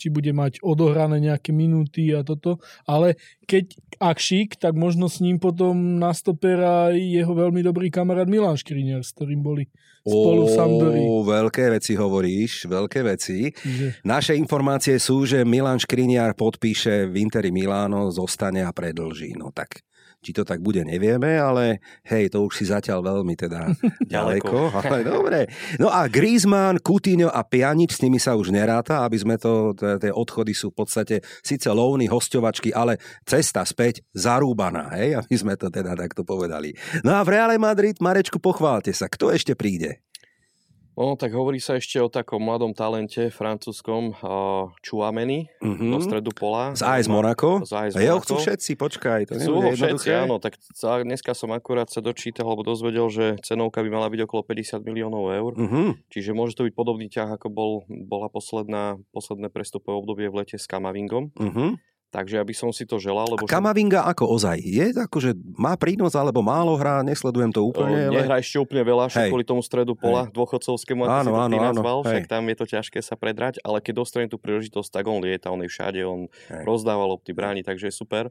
či 0.00 0.08
bude 0.08 0.32
mať 0.32 0.64
odohrané 0.64 1.20
nejaké 1.20 1.52
minúty 1.52 2.08
a 2.16 2.24
toto. 2.24 2.56
Ale 2.88 3.20
keď 3.44 3.76
ak 4.00 4.16
šik, 4.16 4.56
tak 4.56 4.72
možno 4.72 5.12
s 5.12 5.20
ním 5.20 5.36
potom 5.36 6.00
nastopera 6.00 6.96
jeho 6.96 7.36
veľmi 7.36 7.60
dobrý 7.60 7.92
kamarát 7.92 8.24
Milan 8.24 8.56
Škriniar, 8.56 9.04
s 9.04 9.12
ktorým 9.12 9.44
boli 9.44 9.68
spolu 10.04 10.44
v. 10.52 10.84
Ó, 11.00 11.24
veľké 11.24 11.72
veci 11.72 11.96
hovoríš, 11.96 12.68
veľké 12.68 13.00
veci. 13.08 13.48
Čiže 13.50 14.04
Naše 14.04 14.36
informácie 14.36 15.00
sú, 15.00 15.24
že 15.24 15.48
Milan 15.48 15.80
Škriniar 15.80 16.36
podpíše 16.36 17.08
v 17.08 17.24
Interi 17.24 17.48
Miláno, 17.48 18.12
zostane 18.12 18.60
a 18.62 18.70
predlží. 18.70 19.32
No 19.34 19.48
tak, 19.48 19.80
či 20.24 20.32
to 20.32 20.40
tak 20.40 20.64
bude, 20.64 20.80
nevieme, 20.80 21.36
ale 21.36 21.84
hej, 22.08 22.32
to 22.32 22.48
už 22.48 22.56
si 22.56 22.64
zatiaľ 22.64 23.04
veľmi 23.04 23.36
teda 23.36 23.76
ďaleko. 24.16 24.72
ale 24.72 25.04
dobre. 25.04 25.52
No 25.76 25.92
a 25.92 26.08
Griezmann, 26.08 26.80
Coutinho 26.80 27.28
a 27.28 27.44
Pjanic, 27.44 27.92
s 27.92 28.00
nimi 28.00 28.16
sa 28.16 28.32
už 28.32 28.48
neráta, 28.48 29.04
aby 29.04 29.20
sme 29.20 29.36
to, 29.36 29.76
tie 29.76 30.08
odchody 30.08 30.56
sú 30.56 30.72
v 30.72 30.80
podstate 30.80 31.16
síce 31.44 31.68
lovny, 31.68 32.08
hosťovačky, 32.08 32.72
ale 32.72 32.96
cesta 33.28 33.60
späť 33.68 34.00
zarúbaná, 34.16 34.96
hej, 34.96 35.20
aby 35.20 35.34
sme 35.36 35.54
to 35.60 35.68
teda 35.68 35.92
takto 35.92 36.24
povedali. 36.24 36.72
No 37.04 37.12
a 37.12 37.20
v 37.20 37.36
Reále 37.36 37.60
Madrid, 37.60 38.00
Marečku, 38.00 38.40
pochválte 38.40 38.96
sa, 38.96 39.12
kto 39.12 39.28
ešte 39.28 39.52
príde? 39.52 40.00
No, 40.96 41.14
tak 41.14 41.30
hovorí 41.30 41.58
sa 41.58 41.74
ešte 41.74 41.96
o 41.96 42.06
takom 42.06 42.38
mladom 42.38 42.70
talente 42.70 43.28
francúzskom 43.28 44.14
uh, 44.14 44.70
Chouameni 44.80 45.50
Mhm. 45.58 45.90
do 45.90 45.98
stredu 45.98 46.30
pola. 46.30 46.70
Z 46.72 46.82
AS 46.82 47.06
Monaco? 47.06 47.60
Z 47.60 47.72
AS 47.72 47.92
A 47.92 47.98
jeho 47.98 48.16
Monaco. 48.16 48.24
chcú 48.24 48.34
všetci, 48.40 48.70
počkaj. 48.74 49.20
To 49.26 49.32
Chcú 49.34 49.52
ho 49.54 49.70
všetci, 49.70 50.08
áno. 50.12 50.36
Tak 50.38 50.54
sa- 50.70 51.00
dneska 51.00 51.32
som 51.32 51.50
akurát 51.50 51.86
sa 51.86 51.98
dočítal, 51.98 52.44
alebo 52.44 52.62
dozvedel, 52.62 53.06
že 53.08 53.36
cenovka 53.40 53.80
by 53.80 53.90
mala 53.90 54.06
byť 54.06 54.20
okolo 54.22 54.42
50 54.44 54.80
miliónov 54.80 55.30
eur. 55.30 55.52
Mhm. 55.54 56.06
Čiže 56.08 56.30
môže 56.30 56.54
to 56.54 56.64
byť 56.64 56.74
podobný 56.74 57.06
ťah, 57.06 57.34
ako 57.34 57.48
bol, 57.48 57.72
bola 57.88 58.26
posledná, 58.26 58.96
posledné 59.10 59.48
prestupové 59.48 59.94
obdobie 59.94 60.26
v 60.26 60.40
lete 60.40 60.56
s 60.56 60.64
Kamavingom. 60.64 61.34
Mhm. 61.34 61.78
Takže 62.14 62.38
ja 62.38 62.46
by 62.46 62.54
som 62.54 62.70
si 62.70 62.86
to 62.86 63.02
želal. 63.02 63.26
Lebo 63.26 63.42
a 63.42 63.50
Kamavinga 63.50 64.06
ako 64.06 64.38
ozaj? 64.38 64.62
Je 64.62 64.94
akože 64.94 65.34
má 65.58 65.74
prínos 65.74 66.14
alebo 66.14 66.46
málo 66.46 66.78
hrá? 66.78 67.02
Nesledujem 67.02 67.50
to 67.50 67.66
úplne. 67.66 68.06
Uh, 68.06 68.14
nehrá 68.14 68.38
ale... 68.38 68.46
ešte 68.46 68.62
úplne 68.62 68.86
veľa, 68.86 69.10
však 69.10 69.34
kvôli 69.34 69.42
tomu 69.42 69.66
stredu 69.66 69.98
pola 69.98 70.30
hej. 70.30 70.30
dôchodcovskému, 70.30 71.02
ako 71.02 71.10
áno, 71.10 71.26
si 71.26 71.34
to 71.34 71.42
áno, 71.42 71.56
nazval, 71.58 71.98
áno, 71.98 72.06
však 72.06 72.24
tam 72.30 72.46
je 72.46 72.56
to 72.56 72.66
ťažké 72.70 72.98
sa 73.02 73.18
predrať, 73.18 73.58
ale 73.66 73.82
keď 73.82 74.06
dostane 74.06 74.30
tú 74.30 74.38
príležitosť, 74.38 74.94
tak 74.94 75.10
on 75.10 75.18
lieta, 75.26 75.50
on 75.50 75.66
je 75.66 75.68
všade, 75.74 76.00
on 76.06 76.30
hej. 76.30 76.62
rozdáva 76.62 77.02
lopty, 77.02 77.34
bráni, 77.34 77.66
takže 77.66 77.90
je 77.90 77.94
super. 77.98 78.30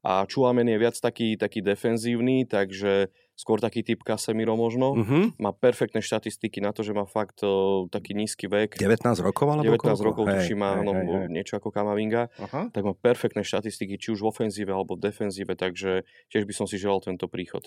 A 0.00 0.24
Čuamen 0.24 0.64
je 0.64 0.80
viac 0.80 0.96
taký, 0.96 1.36
taký 1.36 1.60
defenzívny, 1.60 2.48
takže 2.48 3.12
skôr 3.40 3.56
taký 3.56 3.80
typ 3.80 4.04
Casemiro 4.04 4.52
možno. 4.52 4.92
Uh-huh. 4.96 5.32
Má 5.40 5.56
perfektné 5.56 6.04
štatistiky 6.04 6.60
na 6.60 6.76
to, 6.76 6.84
že 6.84 6.92
má 6.92 7.08
fakt 7.08 7.40
uh, 7.40 7.88
taký 7.88 8.12
nízky 8.12 8.48
vek. 8.48 8.76
19 8.76 9.00
rokov 9.24 9.48
alebo 9.48 9.76
19 9.76 9.80
koľko? 9.80 10.04
rokov, 10.04 10.24
hej, 10.28 10.44
tuším, 10.44 10.60
má 10.60 10.72
hej, 10.76 10.84
no, 10.84 10.92
hej, 10.92 11.04
hej. 11.04 11.28
niečo 11.32 11.56
ako 11.56 11.72
Kamavinga. 11.72 12.28
Uh-huh. 12.36 12.68
Tak 12.68 12.82
má 12.84 12.92
perfektné 12.92 13.40
štatistiky, 13.44 13.96
či 13.96 14.12
už 14.12 14.24
v 14.24 14.28
ofenzíve 14.28 14.72
alebo 14.72 14.96
v 14.96 15.08
defenzíve, 15.08 15.52
takže 15.56 16.04
tiež 16.28 16.44
by 16.44 16.52
som 16.56 16.68
si 16.68 16.76
želal 16.76 17.00
tento 17.00 17.28
príchod. 17.28 17.64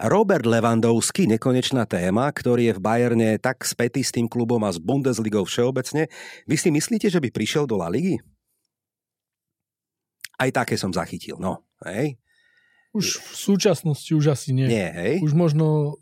Robert 0.00 0.44
Lewandowski, 0.44 1.24
nekonečná 1.28 1.88
téma, 1.88 2.28
ktorý 2.28 2.72
je 2.72 2.76
v 2.76 2.80
Bayerne 2.80 3.30
tak 3.40 3.64
spätý 3.64 4.04
s 4.04 4.12
tým 4.12 4.28
klubom 4.28 4.60
a 4.64 4.72
s 4.72 4.76
Bundesligou 4.76 5.48
všeobecne. 5.48 6.12
Vy 6.44 6.56
si 6.56 6.68
myslíte, 6.68 7.08
že 7.08 7.20
by 7.20 7.28
prišiel 7.32 7.64
do 7.64 7.80
La 7.80 7.88
Ligy? 7.88 8.20
Aj 10.36 10.52
také 10.52 10.76
som 10.76 10.92
zachytil, 10.92 11.40
no. 11.40 11.65
Hej? 11.84 12.16
Už 12.96 13.20
v 13.20 13.34
súčasnosti 13.36 14.08
už 14.16 14.32
asi 14.32 14.56
nie. 14.56 14.70
Nie, 14.72 14.88
hej? 14.96 15.14
Už 15.20 15.36
možno 15.36 15.98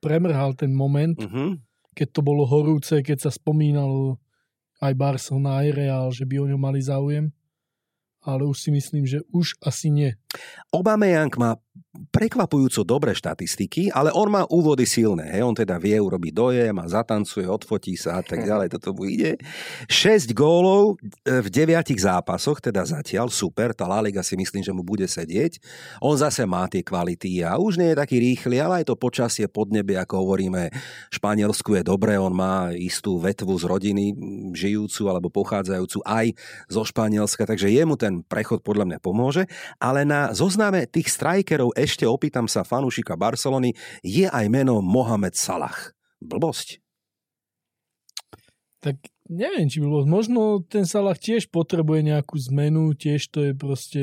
premrhal 0.00 0.56
ten 0.56 0.72
moment, 0.72 1.14
uh-huh. 1.20 1.60
keď 1.92 2.08
to 2.16 2.20
bolo 2.24 2.48
horúce, 2.48 3.04
keď 3.04 3.28
sa 3.28 3.30
spomínalo 3.30 4.16
aj 4.82 4.92
Barcelona, 4.98 5.62
aj 5.62 5.68
Real, 5.76 6.06
že 6.10 6.26
by 6.26 6.42
o 6.42 6.48
ňom 6.50 6.60
mali 6.60 6.80
záujem. 6.82 7.30
Ale 8.22 8.46
už 8.46 8.58
si 8.58 8.70
myslím, 8.70 9.06
že 9.06 9.22
už 9.34 9.58
asi 9.62 9.90
nie. 9.90 10.14
Obameyang 10.72 11.32
má 11.36 11.52
prekvapujúco 11.92 12.88
dobré 12.88 13.12
štatistiky, 13.12 13.92
ale 13.92 14.08
on 14.16 14.32
má 14.32 14.48
úvody 14.48 14.88
silné. 14.88 15.28
Hej. 15.28 15.44
On 15.44 15.52
teda 15.52 15.76
vie 15.76 16.00
urobiť 16.00 16.32
dojem 16.32 16.76
a 16.80 16.88
zatancuje, 16.88 17.44
odfotí 17.44 18.00
sa 18.00 18.20
a 18.20 18.24
tak 18.24 18.44
ďalej. 18.48 18.72
Toto 18.72 18.96
mu 18.96 19.04
ide. 19.04 19.36
6 19.92 20.32
gólov 20.32 20.96
e, 21.24 21.44
v 21.44 21.48
9 21.52 21.92
zápasoch, 21.92 22.64
teda 22.64 22.88
zatiaľ 22.88 23.28
super. 23.28 23.76
Tá 23.76 23.84
La 23.84 24.00
Liga 24.00 24.24
si 24.24 24.40
myslím, 24.40 24.64
že 24.64 24.72
mu 24.72 24.80
bude 24.80 25.04
sedieť. 25.04 25.60
On 26.00 26.16
zase 26.16 26.48
má 26.48 26.64
tie 26.64 26.80
kvality 26.80 27.44
a 27.44 27.60
už 27.60 27.76
nie 27.76 27.92
je 27.92 28.00
taký 28.00 28.16
rýchly, 28.16 28.56
ale 28.56 28.80
aj 28.80 28.88
to 28.88 28.96
počasie 28.96 29.44
podnebie, 29.44 30.00
ako 30.00 30.24
hovoríme, 30.24 30.72
Španielsku 31.12 31.76
je 31.76 31.84
dobré. 31.84 32.16
On 32.16 32.32
má 32.32 32.72
istú 32.72 33.20
vetvu 33.20 33.52
z 33.60 33.64
rodiny 33.68 34.04
žijúcu 34.56 35.12
alebo 35.12 35.28
pochádzajúcu 35.28 36.00
aj 36.08 36.32
zo 36.72 36.82
Španielska, 36.88 37.44
takže 37.44 37.68
jemu 37.68 38.00
ten 38.00 38.24
prechod 38.24 38.64
podľa 38.64 38.88
mňa 38.88 38.98
pomôže. 39.04 39.44
Ale 39.76 40.08
na 40.08 40.21
zozname 40.30 40.86
tých 40.86 41.10
strikerov 41.10 41.74
ešte 41.74 42.06
opýtam 42.06 42.46
sa 42.46 42.62
fanúšika 42.62 43.18
Barcelony, 43.18 43.74
je 44.06 44.30
aj 44.30 44.46
meno 44.46 44.78
Mohamed 44.78 45.34
Salah. 45.34 45.90
Blbosť? 46.22 46.78
Tak 48.78 49.02
neviem, 49.26 49.66
či 49.66 49.82
blbosť. 49.82 50.06
Možno 50.06 50.62
ten 50.62 50.86
Salah 50.86 51.18
tiež 51.18 51.50
potrebuje 51.50 52.06
nejakú 52.14 52.38
zmenu, 52.54 52.94
tiež 52.94 53.26
to 53.34 53.50
je 53.50 53.52
proste 53.58 54.02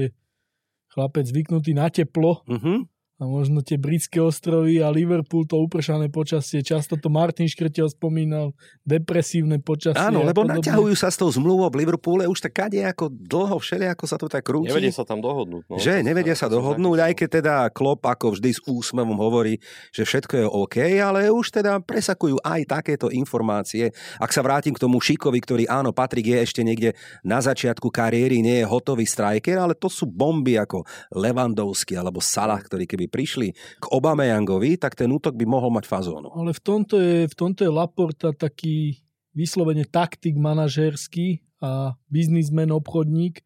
chlapec 0.91 1.23
zvyknutý 1.23 1.71
na 1.71 1.87
teplo. 1.87 2.43
Uh-huh 2.43 2.83
a 3.19 3.27
možno 3.27 3.59
tie 3.59 3.75
britské 3.75 4.23
ostrovy 4.23 4.79
a 4.79 4.87
Liverpool, 4.87 5.43
to 5.43 5.59
upršané 5.59 6.07
počasie, 6.07 6.63
často 6.63 6.95
to 6.95 7.11
Martin 7.11 7.51
Škrtel 7.51 7.91
spomínal, 7.91 8.55
depresívne 8.87 9.59
počasie. 9.59 9.99
Áno, 9.99 10.23
lebo 10.23 10.47
podobne. 10.47 10.63
naťahujú 10.63 10.95
sa 10.95 11.11
s 11.11 11.19
tou 11.19 11.27
zmluvou 11.27 11.67
v 11.67 11.83
Liverpoole 11.83 12.23
už 12.31 12.47
tak 12.47 12.63
kade 12.63 12.79
ako 12.79 13.11
dlho, 13.11 13.59
všeli 13.59 13.91
ako 13.91 14.05
sa 14.07 14.15
to 14.15 14.31
tak 14.31 14.47
krúti. 14.47 14.71
Nevedia 14.71 14.95
sa 14.95 15.03
tam 15.03 15.19
dohodnúť. 15.19 15.67
No, 15.67 15.75
že, 15.75 15.99
nevedia 15.99 16.31
sa 16.31 16.47
dohodnúť, 16.47 17.11
aj 17.11 17.13
keď 17.19 17.29
teda 17.43 17.55
Klopp 17.75 18.07
ako 18.07 18.39
vždy 18.39 18.49
s 18.55 18.63
úsmevom 18.63 19.19
hovorí, 19.19 19.59
že 19.91 20.07
všetko 20.07 20.33
je 20.39 20.45
OK, 20.47 20.77
ale 21.03 21.27
už 21.27 21.59
teda 21.59 21.83
presakujú 21.83 22.39
aj 22.39 22.71
takéto 22.71 23.11
informácie. 23.11 23.91
Ak 24.15 24.31
sa 24.31 24.39
vrátim 24.39 24.71
k 24.71 24.79
tomu 24.79 25.03
Šikovi, 25.03 25.43
ktorý 25.43 25.63
áno, 25.67 25.91
Patrik 25.91 26.31
je 26.31 26.39
ešte 26.39 26.63
niekde 26.63 26.95
na 27.27 27.43
začiatku 27.43 27.91
kariéry, 27.91 28.39
nie 28.39 28.63
je 28.63 28.65
hotový 28.65 29.03
striker, 29.03 29.59
ale 29.59 29.75
to 29.75 29.91
sú 29.91 30.07
bomby 30.07 30.55
ako 30.55 30.87
Levandovský 31.11 31.99
alebo 31.99 32.23
Salah, 32.23 32.63
ktorý 32.63 32.87
keby 32.87 33.08
prišli 33.09 33.51
k 33.81 33.85
Obameyangovi, 33.89 34.77
tak 34.77 34.95
ten 34.95 35.09
útok 35.09 35.35
by 35.35 35.45
mohol 35.49 35.73
mať 35.73 35.89
fazónu. 35.89 36.29
Ale 36.31 36.53
v 36.53 36.61
tomto 36.61 36.95
je, 37.01 37.25
v 37.25 37.35
tomto 37.35 37.65
je 37.65 37.71
Laporta 37.73 38.31
taký 38.31 39.01
vyslovene 39.33 39.83
taktik 39.83 40.37
manažerský 40.37 41.41
a 41.59 41.97
biznismen, 42.07 42.71
obchodník, 42.71 43.43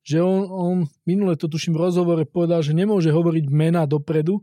že 0.00 0.24
on, 0.24 0.48
on 0.48 0.76
minule 1.04 1.36
to 1.36 1.46
tuším 1.46 1.76
v 1.76 1.82
rozhovore 1.90 2.24
povedal, 2.24 2.64
že 2.64 2.72
nemôže 2.72 3.12
hovoriť 3.12 3.46
mena 3.52 3.84
dopredu, 3.84 4.40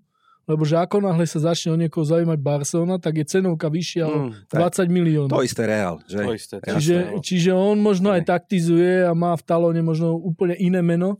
lebo 0.47 0.63
že 0.63 0.79
ako 0.79 1.03
náhle 1.03 1.27
sa 1.27 1.51
začne 1.51 1.75
o 1.75 1.77
niekoho 1.77 2.07
zaujímať 2.07 2.39
Barcelona, 2.39 2.95
tak 3.03 3.19
je 3.19 3.25
cenovka 3.27 3.67
vyššia 3.67 4.03
o 4.07 4.17
mm, 4.31 4.55
20 4.55 4.87
miliónov. 4.87 5.33
To 5.35 5.43
isté 5.43 5.67
Real. 5.67 5.99
Že? 6.07 6.23
To 6.23 6.31
isté. 6.31 6.55
Čiže, 6.63 6.97
čiže 7.19 7.51
on 7.51 7.83
možno 7.83 8.15
aj 8.15 8.23
taktizuje 8.23 9.03
a 9.03 9.11
má 9.11 9.35
v 9.35 9.43
talóne 9.43 9.83
možno 9.83 10.15
úplne 10.15 10.55
iné 10.55 10.79
meno, 10.79 11.19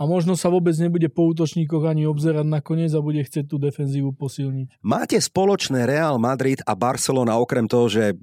a 0.00 0.08
možno 0.08 0.32
sa 0.32 0.48
vôbec 0.48 0.72
nebude 0.80 1.12
po 1.12 1.28
útočníkoch 1.28 1.84
ani 1.84 2.08
obzerať 2.08 2.48
nakoniec 2.48 2.88
a 2.96 3.04
bude 3.04 3.20
chcieť 3.20 3.44
tú 3.44 3.60
defenzívu 3.60 4.16
posilniť. 4.16 4.80
Máte 4.80 5.20
spoločné 5.20 5.84
Real 5.84 6.16
Madrid 6.16 6.64
a 6.64 6.72
Barcelona 6.72 7.36
okrem 7.36 7.68
toho, 7.68 7.92
že 7.92 8.16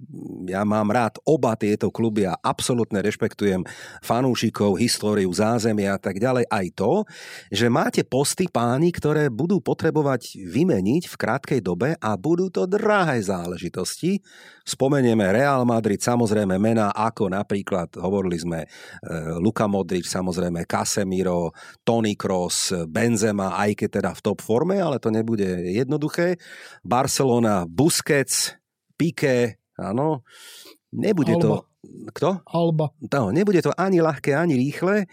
ja 0.49 0.65
mám 0.65 0.89
rád 0.89 1.21
oba 1.21 1.53
tieto 1.53 1.93
kluby 1.93 2.25
a 2.25 2.33
absolútne 2.41 3.05
rešpektujem 3.05 3.61
fanúšikov, 4.01 4.81
históriu, 4.81 5.29
zázemia 5.29 5.93
a 5.93 6.01
tak 6.01 6.17
ďalej, 6.17 6.49
aj 6.49 6.67
to, 6.73 7.05
že 7.53 7.69
máte 7.69 8.01
posty 8.01 8.49
páni, 8.49 8.89
ktoré 8.89 9.29
budú 9.29 9.61
potrebovať 9.61 10.33
vymeniť 10.49 11.03
v 11.05 11.15
krátkej 11.15 11.59
dobe 11.61 11.93
a 11.93 12.09
budú 12.17 12.49
to 12.49 12.65
drahé 12.65 13.21
záležitosti. 13.21 14.25
Spomenieme 14.65 15.29
Real 15.29 15.63
Madrid, 15.63 16.01
samozrejme 16.01 16.57
mená 16.57 16.89
ako 16.91 17.31
napríklad, 17.31 17.93
hovorili 18.01 18.35
sme 18.35 18.59
e, 18.63 18.67
Luka 19.39 19.63
Modrič, 19.63 20.11
samozrejme 20.11 20.67
Casemiro, 20.67 21.55
Tony 21.83 22.17
Cross, 22.19 22.87
Benzema, 22.87 23.55
aj 23.57 23.73
keď 23.79 23.89
teda 24.01 24.11
v 24.15 24.23
top 24.23 24.39
forme, 24.43 24.77
ale 24.79 24.99
to 24.99 25.09
nebude 25.09 25.45
jednoduché. 25.71 26.39
Barcelona, 26.83 27.63
Busquets, 27.67 28.57
Piqué, 28.97 29.61
áno. 29.77 30.25
Nebude 30.91 31.35
Alba. 31.37 31.43
to... 31.43 31.51
Kto? 31.87 32.43
Alba. 32.43 32.91
No, 32.99 33.31
nebude 33.31 33.63
to 33.63 33.71
ani 33.79 34.03
ľahké, 34.03 34.35
ani 34.35 34.59
rýchle. 34.59 35.07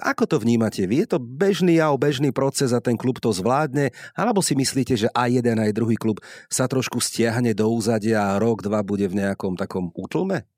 Ako 0.00 0.24
to 0.24 0.40
vnímate? 0.40 0.80
Je 0.88 1.04
to 1.04 1.20
bežný 1.20 1.76
jav, 1.76 1.92
bežný 2.00 2.32
proces 2.32 2.72
a 2.72 2.80
ten 2.80 2.96
klub 2.96 3.20
to 3.20 3.28
zvládne? 3.28 3.92
Alebo 4.16 4.40
si 4.40 4.56
myslíte, 4.56 4.96
že 4.96 5.12
aj 5.12 5.44
jeden, 5.44 5.60
aj 5.60 5.76
druhý 5.76 6.00
klub 6.00 6.24
sa 6.48 6.64
trošku 6.64 7.04
stiahne 7.04 7.52
do 7.52 7.68
úzadia 7.68 8.32
a 8.32 8.40
rok, 8.40 8.64
dva 8.64 8.80
bude 8.80 9.04
v 9.12 9.20
nejakom 9.20 9.60
takom 9.60 9.92
útlme? 9.92 10.48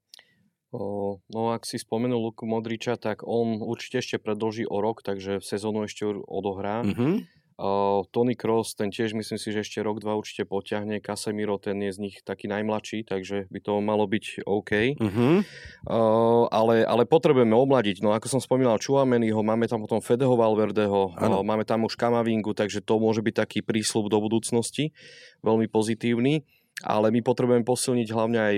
No 0.75 1.55
ak 1.55 1.63
si 1.63 1.79
spomenul 1.79 2.19
Luku 2.19 2.43
Modriča, 2.43 2.99
tak 2.99 3.23
on 3.23 3.63
určite 3.63 4.03
ešte 4.03 4.17
predlží 4.19 4.67
o 4.67 4.83
rok, 4.83 4.99
takže 4.99 5.39
sezónu 5.39 5.87
ešte 5.87 6.03
odohrá. 6.07 6.83
Mm-hmm. 6.83 7.37
Uh, 7.57 8.05
Tony 8.13 8.37
Cross, 8.37 8.77
ten 8.77 8.93
tiež 8.93 9.17
myslím 9.17 9.41
si, 9.41 9.49
že 9.49 9.65
ešte 9.65 9.81
rok, 9.81 9.97
dva 9.97 10.13
určite 10.13 10.45
potiahne. 10.45 11.01
Casemiro, 11.01 11.57
ten 11.57 11.81
je 11.81 11.89
z 11.89 11.99
nich 12.05 12.15
taký 12.21 12.45
najmladší, 12.45 13.01
takže 13.01 13.49
by 13.49 13.59
to 13.65 13.81
malo 13.81 14.05
byť 14.05 14.45
OK. 14.45 14.93
Uh-huh. 14.93 15.41
Uh, 15.89 16.45
ale, 16.53 16.85
ale 16.85 17.09
potrebujeme 17.09 17.57
omladiť. 17.57 18.05
No 18.05 18.13
ako 18.13 18.29
som 18.29 18.37
spomínal 18.37 18.77
Čuameniho, 18.77 19.41
máme 19.41 19.65
tam 19.65 19.81
potom 19.81 19.97
Fedeho 20.05 20.37
Valverdeho, 20.37 21.17
uh, 21.17 21.41
máme 21.41 21.65
tam 21.65 21.89
už 21.89 21.97
Kamavingu, 21.97 22.53
takže 22.53 22.77
to 22.85 23.01
môže 23.01 23.25
byť 23.25 23.41
taký 23.41 23.59
prísľub 23.65 24.13
do 24.13 24.21
budúcnosti, 24.21 24.93
veľmi 25.41 25.65
pozitívny 25.65 26.45
ale 26.85 27.09
my 27.09 27.25
potrebujeme 27.25 27.65
posilniť 27.65 28.07
hlavne 28.13 28.39
aj 28.39 28.55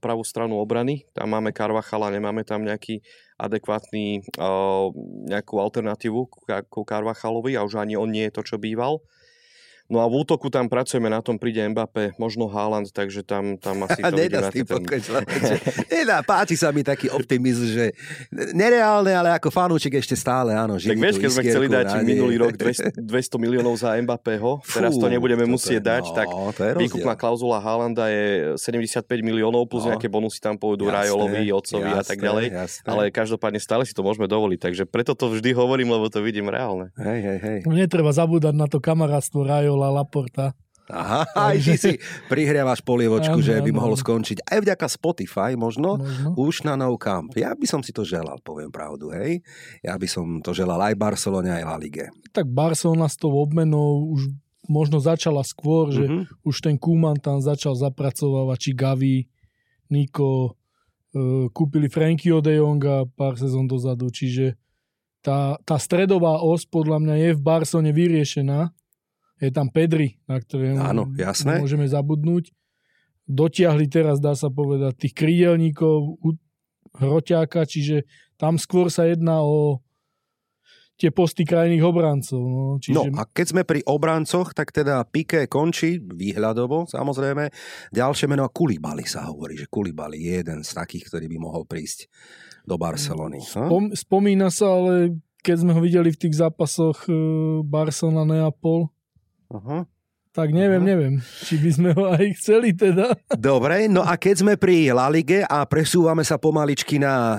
pravú 0.00 0.24
stranu 0.24 0.56
obrany. 0.56 1.04
Tam 1.12 1.28
máme 1.28 1.52
Karvachala, 1.52 2.08
nemáme 2.08 2.40
tam 2.40 2.64
nejaký 2.64 3.04
adekvátny, 3.36 4.24
nejakú 5.28 5.54
alternatívu 5.60 6.20
ku 6.72 6.80
Karvachalovi 6.82 7.60
a 7.60 7.64
už 7.68 7.84
ani 7.84 7.94
on 8.00 8.08
nie 8.08 8.24
je 8.28 8.34
to, 8.40 8.42
čo 8.42 8.56
býval. 8.56 9.04
No 9.88 10.04
a 10.04 10.06
v 10.06 10.20
útoku 10.20 10.52
tam 10.52 10.68
pracujeme, 10.68 11.08
na 11.08 11.24
tom 11.24 11.40
príde 11.40 11.64
Mbappé, 11.64 12.12
možno 12.20 12.44
Haaland, 12.44 12.92
takže 12.92 13.24
tam, 13.24 13.56
tam 13.56 13.88
asi 13.88 14.04
to 14.04 14.12
Nedá 14.12 14.52
vidíme. 14.52 14.84
Ten... 14.84 15.00
Nedá, 15.96 16.20
páči 16.20 16.60
sa 16.60 16.68
mi 16.76 16.84
taký 16.84 17.08
optimizm, 17.08 17.64
že 17.72 17.96
nereálne, 18.52 19.16
ale 19.16 19.32
ako 19.32 19.48
fanúčik 19.48 19.96
ešte 19.96 20.12
stále, 20.12 20.52
áno. 20.52 20.76
Tak 20.76 20.92
vieš, 20.92 21.16
keď 21.16 21.30
sme 21.32 21.42
chceli 21.48 21.66
dať 21.72 22.04
minulý 22.04 22.36
rok 22.36 22.52
200, 22.60 23.00
200 23.00 23.40
miliónov 23.40 23.80
za 23.80 23.96
Mbappého, 23.96 24.60
teraz 24.60 24.92
to 24.92 25.08
nebudeme 25.08 25.48
musieť 25.48 25.80
dať, 25.80 26.04
no, 26.04 26.52
tak 26.52 26.76
výkupná 26.76 27.16
klauzula 27.16 27.56
Haalanda 27.56 28.12
je 28.12 28.60
75 28.60 29.08
miliónov 29.24 29.72
plus 29.72 29.88
no. 29.88 29.96
nejaké 29.96 30.12
bonusy 30.12 30.36
tam 30.36 30.60
pôjdu 30.60 30.92
jasné, 30.92 30.96
Rajolovi, 31.00 31.48
Otcovi 31.48 31.88
jasné, 31.88 31.96
a 31.96 32.04
tak 32.04 32.18
ďalej. 32.20 32.46
Jasné. 32.52 32.84
Ale 32.92 33.02
každopádne 33.08 33.60
stále 33.64 33.88
si 33.88 33.96
to 33.96 34.04
môžeme 34.04 34.28
dovoliť, 34.28 34.60
takže 34.60 34.84
preto 34.84 35.16
to 35.16 35.32
vždy 35.32 35.56
hovorím, 35.56 35.96
lebo 35.96 36.12
to 36.12 36.20
vidím 36.20 36.52
reálne. 36.52 36.92
Hej, 37.00 37.20
hej, 37.24 37.38
hej. 37.40 37.58
Netreba 37.64 38.12
zabúdať 38.12 38.52
na 38.52 38.68
to 38.68 38.84
kamarátstvo 38.84 39.48
Rajol 39.48 39.77
Guardiola, 39.78 39.94
Laporta. 39.94 40.46
Aha, 40.88 41.20
aj 41.52 41.56
ty 41.60 41.74
si 41.76 41.92
prihriavaš 42.26 42.80
polievočku, 42.80 43.38
Áno, 43.38 43.44
že 43.44 43.60
by 43.60 43.70
áno, 43.70 43.76
mohol 43.76 43.92
skončiť 43.94 44.40
aj 44.42 44.58
vďaka 44.64 44.86
Spotify 44.88 45.52
možno, 45.52 46.00
Možno. 46.00 46.32
už 46.34 46.64
na 46.64 46.74
No 46.74 46.96
Camp. 46.96 47.36
Ja 47.36 47.52
by 47.52 47.66
som 47.68 47.84
si 47.84 47.92
to 47.92 48.02
želal, 48.02 48.40
poviem 48.40 48.72
pravdu, 48.72 49.12
hej. 49.12 49.44
Ja 49.84 49.94
by 49.94 50.08
som 50.08 50.40
to 50.40 50.50
želal 50.50 50.80
aj 50.80 50.96
Barcelone, 50.96 51.52
aj 51.52 51.62
La 51.62 51.76
Lige. 51.76 52.08
Tak 52.32 52.48
Barcelona 52.48 53.04
s 53.04 53.14
tou 53.14 53.30
obmenou 53.30 54.08
už 54.08 54.32
možno 54.64 54.96
začala 54.98 55.44
skôr, 55.44 55.92
že 55.92 56.04
Mhm. 56.04 56.20
už 56.42 56.56
ten 56.58 56.76
Kuman 56.76 57.20
tam 57.20 57.38
začal 57.38 57.76
zapracovávať, 57.76 58.58
či 58.58 58.70
Gavi, 58.72 59.16
Niko, 59.88 60.56
e, 61.12 61.48
kúpili 61.48 61.88
Frankyho 61.88 62.40
de 62.40 62.56
Jonga 62.56 63.04
pár 63.12 63.36
sezón 63.36 63.64
dozadu, 63.64 64.08
čiže 64.08 64.56
tá, 65.20 65.56
tá 65.64 65.76
stredová 65.76 66.40
os 66.40 66.64
podľa 66.64 66.96
mňa 66.96 67.14
je 67.18 67.30
v 67.32 67.40
Barcelone 67.40 67.92
vyriešená. 67.92 68.72
Je 69.38 69.50
tam 69.54 69.70
Pedri, 69.70 70.18
na 70.26 70.42
ktoré 70.42 70.74
Áno, 70.74 71.10
jasné. 71.14 71.62
môžeme 71.62 71.86
zabudnúť. 71.86 72.50
Dotiahli 73.28 73.86
teraz, 73.86 74.18
dá 74.18 74.32
sa 74.34 74.48
povedať, 74.48 75.08
tých 75.08 75.14
krídelníkov, 75.14 76.16
hroťáka, 76.96 77.68
čiže 77.68 78.08
tam 78.40 78.56
skôr 78.56 78.88
sa 78.88 79.04
jedná 79.04 79.44
o 79.44 79.78
tie 80.98 81.14
posty 81.14 81.46
krajných 81.46 81.84
obrancov. 81.86 82.42
No, 82.42 82.74
No 82.74 82.82
čiže 82.82 83.14
a 83.14 83.22
keď 83.22 83.46
sme 83.54 83.62
pri 83.62 83.86
obrancoch, 83.86 84.50
tak 84.50 84.74
teda 84.74 85.06
Piqué 85.06 85.46
končí, 85.46 86.02
výhľadovo 86.02 86.90
samozrejme. 86.90 87.54
Ďalšie 87.94 88.26
meno 88.26 88.42
a 88.42 88.50
Kulibali 88.50 89.06
sa 89.06 89.30
hovorí, 89.30 89.54
že 89.54 89.70
Kulibali 89.70 90.18
je 90.18 90.42
jeden 90.42 90.60
z 90.66 90.70
takých, 90.74 91.06
ktorý 91.06 91.30
by 91.30 91.38
mohol 91.38 91.62
prísť 91.70 92.10
do 92.66 92.74
Barcelony. 92.74 93.38
No? 93.38 93.70
spom, 93.70 93.84
spomína 93.94 94.50
sa, 94.50 94.74
ale 94.74 95.22
keď 95.46 95.56
sme 95.62 95.72
ho 95.72 95.80
videli 95.80 96.10
v 96.10 96.18
tých 96.18 96.34
zápasoch 96.34 97.06
e, 97.06 97.14
Aha. 99.48 99.88
tak 100.36 100.52
neviem, 100.54 100.84
neviem, 100.84 101.14
či 101.42 101.58
by 101.58 101.70
sme 101.72 101.90
ho 101.96 102.14
aj 102.14 102.26
chceli 102.38 102.70
teda. 102.76 103.16
Dobre, 103.34 103.90
no 103.90 104.06
a 104.06 104.14
keď 104.14 104.44
sme 104.44 104.54
pri 104.54 104.92
La 104.94 105.10
Lige 105.10 105.42
a 105.42 105.66
presúvame 105.66 106.22
sa 106.22 106.38
pomaličky 106.38 107.00
na 107.00 107.14
e, 107.14 107.38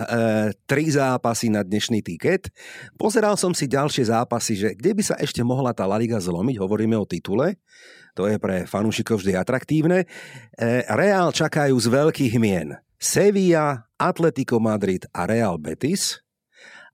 tri 0.67 0.89
zápasy 0.89 1.47
na 1.53 1.63
dnešný 1.63 2.03
tiket, 2.03 2.51
pozeral 2.99 3.39
som 3.39 3.55
si 3.55 3.69
ďalšie 3.71 4.09
zápasy, 4.09 4.57
že 4.57 4.69
kde 4.75 4.91
by 4.97 5.03
sa 5.05 5.15
ešte 5.21 5.39
mohla 5.45 5.71
tá 5.71 5.87
La 5.87 5.95
Liga 5.95 6.19
zlomiť, 6.19 6.59
hovoríme 6.59 6.97
o 6.99 7.07
titule, 7.07 7.55
to 8.17 8.27
je 8.27 8.35
pre 8.35 8.67
fanúšikov 8.67 9.23
vždy 9.23 9.37
atraktívne. 9.37 10.03
E, 10.57 10.83
Real 10.91 11.31
čakajú 11.31 11.77
z 11.79 11.87
veľkých 11.87 12.35
mien 12.35 12.75
Sevilla, 12.99 13.87
Atletico 13.95 14.59
Madrid 14.59 15.07
a 15.15 15.23
Real 15.23 15.55
Betis 15.55 16.19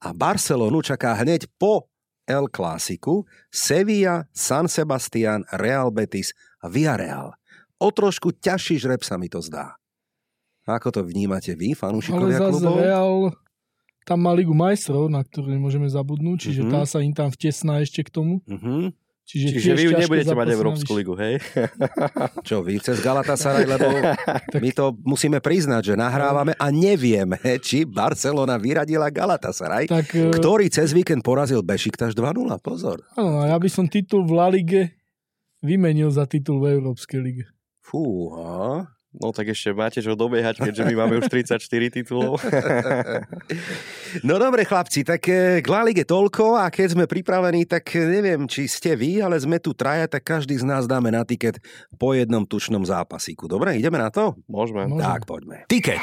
a 0.05 0.13
Barcelonu 0.13 0.85
čaká 0.85 1.17
hneď 1.17 1.49
po 1.57 1.89
El 2.25 2.49
Clásiku 2.49 3.25
Sevilla, 3.53 4.25
San 4.33 4.65
Sebastian, 4.65 5.45
Real 5.53 5.93
Betis 5.93 6.33
a 6.61 6.69
Villarreal. 6.69 7.37
O 7.77 7.93
trošku 7.93 8.33
ťažší 8.33 8.81
žreb 8.81 9.05
sa 9.05 9.15
mi 9.21 9.29
to 9.29 9.41
zdá. 9.41 9.77
Ako 10.65 10.89
to 10.89 11.05
vnímate 11.05 11.53
vy, 11.53 11.77
Ale 11.77 11.79
fanúšikovia 11.79 12.37
klubov? 12.41 12.81
Real 12.81 13.13
tam 14.05 14.21
má 14.21 14.31
Ligu 14.37 14.53
majstrov, 14.53 15.09
na 15.09 15.25
ktorú 15.25 15.49
nemôžeme 15.49 15.89
zabudnúť, 15.89 16.37
čiže 16.49 16.61
Mhm. 16.61 16.71
tá 16.71 16.81
sa 16.85 17.01
im 17.01 17.13
tam 17.13 17.33
vtesná 17.33 17.81
ešte 17.81 18.05
k 18.05 18.13
tomu. 18.13 18.41
Mhm. 18.45 18.93
Čiže, 19.25 19.57
Čiže 19.57 19.73
vy 19.73 19.83
ťažké 19.89 20.01
nebudete 20.05 20.33
mať 20.37 20.47
Európsku 20.53 20.91
ligu, 20.93 21.17
hej? 21.17 21.41
Čo, 22.47 22.61
vy 22.61 22.77
cez 22.77 23.01
Galatasaray, 23.01 23.65
lebo 23.65 23.89
my 24.63 24.69
to 24.69 24.93
musíme 25.01 25.41
priznať, 25.41 25.81
že 25.81 25.95
nahrávame 25.97 26.53
a 26.53 26.69
nevieme, 26.69 27.41
či 27.57 27.89
Barcelona 27.89 28.61
vyradila 28.61 29.09
Galatasaray, 29.09 29.89
Tak, 29.89 30.13
e, 30.13 30.29
ktorý 30.29 30.69
cez 30.69 30.93
víkend 30.93 31.25
porazil 31.25 31.65
Bešiktaš 31.65 32.13
2-0. 32.13 32.53
Pozor. 32.61 33.01
áno, 33.17 33.49
ja 33.49 33.57
by 33.57 33.65
som 33.65 33.89
titul 33.89 34.29
v 34.29 34.31
La 34.37 34.47
Lige 34.53 34.93
vymenil 35.65 36.13
za 36.13 36.29
titul 36.29 36.61
v 36.61 36.77
Európskej 36.77 37.19
lige. 37.25 37.45
Fúha. 37.81 38.85
No 39.21 39.31
tak 39.31 39.51
ešte 39.51 39.71
máte 39.71 39.99
čo 40.03 40.13
dobiehať, 40.13 40.59
keďže 40.59 40.83
my 40.87 40.93
máme 40.95 41.13
už 41.23 41.27
34 41.31 41.61
titulov. 41.91 42.39
No 44.23 44.39
dobre 44.39 44.63
chlapci, 44.63 45.03
tak 45.03 45.27
eh, 45.27 45.59
k 45.59 45.67
La 45.67 45.83
Lige 45.83 46.07
toľko 46.07 46.55
a 46.55 46.71
keď 46.71 46.95
sme 46.95 47.03
pripravení, 47.03 47.67
tak 47.67 47.83
eh, 47.99 48.07
neviem, 48.07 48.47
či 48.47 48.63
ste 48.63 48.95
vy, 48.95 49.19
ale 49.19 49.35
sme 49.35 49.59
tu 49.59 49.75
traja, 49.75 50.07
tak 50.07 50.23
každý 50.23 50.55
z 50.55 50.63
nás 50.63 50.87
dáme 50.87 51.11
na 51.11 51.27
tiket 51.27 51.59
po 51.99 52.15
jednom 52.15 52.47
tučnom 52.47 52.79
zápasíku. 52.87 53.51
Dobre, 53.51 53.75
ideme 53.75 53.99
na 53.99 54.07
to? 54.07 54.39
Môžeme. 54.47 54.87
Môžeme. 54.87 55.03
Tak, 55.03 55.27
poďme. 55.27 55.67
Tiket. 55.67 55.99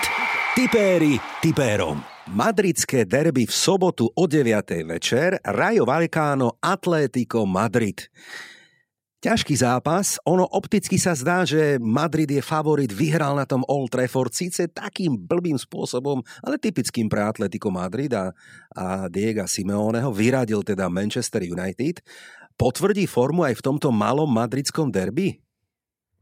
Tipéri 0.52 1.16
tipérom. 1.40 2.04
Madridské 2.28 3.08
derby 3.08 3.48
v 3.48 3.54
sobotu 3.56 4.12
o 4.12 4.24
9. 4.28 4.84
večer, 4.84 5.40
Rayo 5.40 5.88
Vallecano, 5.88 6.60
Atlético 6.60 7.48
Madrid. 7.48 8.12
Ťažký 9.22 9.54
zápas, 9.54 10.18
ono 10.26 10.42
opticky 10.42 10.98
sa 10.98 11.14
zdá, 11.14 11.46
že 11.46 11.78
Madrid 11.78 12.26
je 12.26 12.42
favorit, 12.42 12.90
vyhral 12.90 13.38
na 13.38 13.46
tom 13.46 13.62
Old 13.70 13.94
Trafford, 13.94 14.34
síce 14.34 14.66
takým 14.66 15.14
blbým 15.14 15.54
spôsobom, 15.54 16.26
ale 16.42 16.58
typickým 16.58 17.06
pre 17.06 17.22
Atletico 17.22 17.70
Madrid 17.70 18.10
a, 18.18 18.34
a 18.74 19.06
Diego 19.06 19.46
Simeoneho, 19.46 20.10
vyradil 20.10 20.66
teda 20.66 20.90
Manchester 20.90 21.46
United. 21.46 22.02
Potvrdí 22.58 23.06
formu 23.06 23.46
aj 23.46 23.62
v 23.62 23.64
tomto 23.70 23.94
malom 23.94 24.26
madridskom 24.26 24.90
derby? 24.90 25.38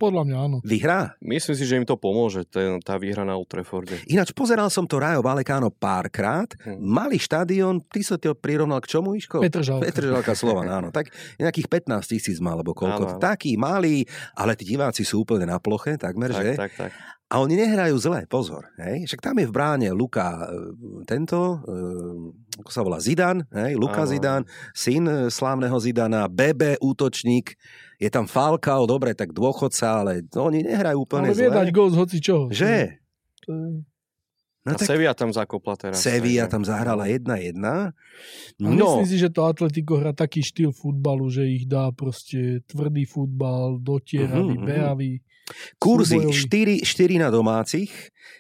Podľa 0.01 0.23
mňa 0.25 0.37
áno. 0.41 0.57
Vyhrá? 0.65 1.13
Myslím 1.21 1.55
si, 1.61 1.69
že 1.69 1.77
im 1.77 1.85
to 1.85 2.01
pomôže, 2.01 2.49
ten, 2.49 2.81
tá 2.81 2.97
výhra 2.97 3.21
na 3.21 3.37
Old 3.37 3.53
Trafforde. 3.53 4.01
Ináč 4.09 4.33
pozeral 4.33 4.73
som 4.73 4.89
to 4.89 4.97
Rayo 4.97 5.21
Vallecano 5.21 5.69
párkrát. 5.69 6.49
Hm. 6.65 6.81
Malý 6.81 7.21
štadión, 7.21 7.85
ty 7.85 8.01
sa 8.01 8.17
to 8.17 8.33
prirovnal 8.33 8.81
k 8.81 8.97
čomu, 8.97 9.13
Iško? 9.13 9.45
Petržalka. 9.45 9.85
Petržalka 9.85 10.33
Slovan, 10.33 10.73
áno. 10.73 10.89
Tak 10.89 11.13
nejakých 11.37 11.69
15 11.69 12.17
tisíc 12.17 12.41
má, 12.41 12.57
alebo 12.57 12.73
koľko. 12.73 13.03
Áno, 13.05 13.15
áno. 13.15 13.21
Taký 13.21 13.61
malý, 13.61 14.09
ale 14.33 14.57
tí 14.57 14.65
diváci 14.65 15.05
sú 15.05 15.29
úplne 15.29 15.45
na 15.45 15.61
ploche, 15.61 16.01
takmer, 16.01 16.33
že? 16.33 16.57
Tak, 16.57 16.73
tak, 16.73 16.73
tak. 16.89 16.93
A 17.31 17.39
oni 17.39 17.55
nehrajú 17.55 17.95
zle, 17.95 18.27
pozor. 18.27 18.75
Hej? 18.75 19.07
Však 19.07 19.23
tam 19.23 19.39
je 19.39 19.47
v 19.47 19.55
bráne 19.55 19.89
Luka, 19.95 20.51
e, 20.51 20.67
tento, 21.07 21.63
e, 21.63 21.79
ako 22.59 22.71
sa 22.75 22.83
volá, 22.83 22.99
Zidan, 22.99 23.47
hej? 23.55 23.79
Luka 23.79 24.03
Áno. 24.03 24.11
Zidan, 24.11 24.43
syn 24.75 25.07
e, 25.07 25.31
slávneho 25.31 25.79
Zidana, 25.79 26.27
BB 26.27 26.83
útočník, 26.83 27.55
je 28.01 28.09
tam 28.09 28.25
Falcao, 28.25 28.89
dobre, 28.89 29.13
tak 29.13 29.37
dôchodca, 29.37 30.01
ale 30.01 30.25
oni 30.33 30.65
nehrajú 30.65 31.05
úplne 31.05 31.29
Ale 31.29 31.37
vie 31.37 31.53
dať 31.53 31.69
zle. 31.69 31.77
gol 31.77 31.89
z 31.93 31.97
hoci 32.01 32.17
čoho. 32.25 32.45
Že? 32.49 32.97
To 33.45 33.51
je... 33.53 33.69
No 34.61 34.77
A 34.77 34.81
Sevilla 34.81 35.17
tam 35.17 35.33
zakopla 35.33 35.73
teraz. 35.77 36.05
Sevilla 36.05 36.45
tam 36.45 36.69
zahrala 36.69 37.09
1-1. 37.09 37.57
A 37.65 37.93
No, 38.61 39.01
myslím 39.01 39.09
si, 39.09 39.17
že 39.17 39.33
to 39.33 39.49
Atletico 39.49 39.97
hrá 39.97 40.13
taký 40.13 40.45
štýl 40.45 40.77
futbalu, 40.77 41.33
že 41.33 41.49
ich 41.49 41.65
dá 41.65 41.89
proste 41.97 42.61
tvrdý 42.69 43.09
futbal, 43.09 43.81
dotieravý, 43.81 44.61
mhm. 44.61 44.65
behavý. 44.69 45.13
Kurzy 45.77 46.17
súbojový. 46.17 46.83
4, 46.83 47.17
4 47.17 47.19
na 47.19 47.29
domácich, 47.29 47.91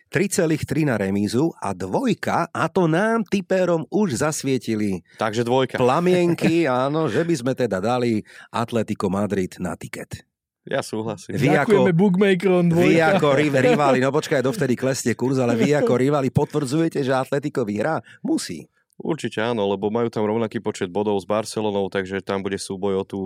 3,3 0.09 0.59
na 0.85 0.94
remízu 0.94 1.55
a 1.57 1.70
dvojka, 1.70 2.49
a 2.49 2.64
to 2.66 2.85
nám 2.85 3.23
typérom 3.25 3.87
už 3.87 4.18
zasvietili 4.18 5.07
Takže 5.16 5.42
dvojka. 5.42 5.77
plamienky, 5.77 6.66
áno, 6.83 7.07
že 7.07 7.20
by 7.20 7.35
sme 7.37 7.53
teda 7.55 7.79
dali 7.79 8.20
Atletico 8.49 9.07
Madrid 9.07 9.55
na 9.57 9.75
tiket. 9.75 10.27
Ja 10.62 10.81
súhlasím. 10.81 11.35
Vy 11.35 11.51
Ďakujeme 11.53 11.88
ako- 11.88 11.99
bookmakerom 11.99 12.64
Vy 12.66 12.75
dvojka. 12.92 13.07
ako 13.16 13.29
ri- 13.33 13.55
rivali, 13.70 13.99
no 13.99 14.11
počkaj, 14.11 14.40
dovtedy 14.40 14.75
klesne 14.75 15.14
kurz, 15.14 15.37
ale 15.37 15.55
vy 15.55 15.73
ako 15.73 15.94
rivali 15.94 16.29
potvrdzujete, 16.29 17.01
že 17.01 17.11
Atletico 17.11 17.62
vyhrá? 17.62 17.99
Musí. 18.20 18.68
Určite 18.96 19.40
áno, 19.40 19.64
lebo 19.64 19.88
majú 19.88 20.07
tam 20.07 20.29
rovnaký 20.29 20.61
počet 20.61 20.87
bodov 20.87 21.16
s 21.16 21.25
Barcelonou, 21.25 21.88
takže 21.88 22.20
tam 22.20 22.44
bude 22.44 22.61
súboj 22.61 23.01
o 23.01 23.05
tú 23.05 23.20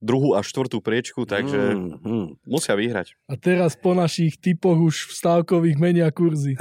druhú 0.00 0.32
a 0.32 0.40
štvrtú 0.40 0.80
priečku, 0.80 1.28
takže 1.28 1.60
Mm, 1.76 2.00
mm. 2.00 2.26
musia 2.48 2.72
vyhrať. 2.72 3.14
A 3.28 3.36
teraz 3.36 3.76
po 3.76 3.92
našich 3.92 4.40
typoch 4.40 4.76
už 4.80 5.08
v 5.08 5.12
stávkových 5.12 5.76
menia 5.76 6.08
kurzy. 6.08 6.56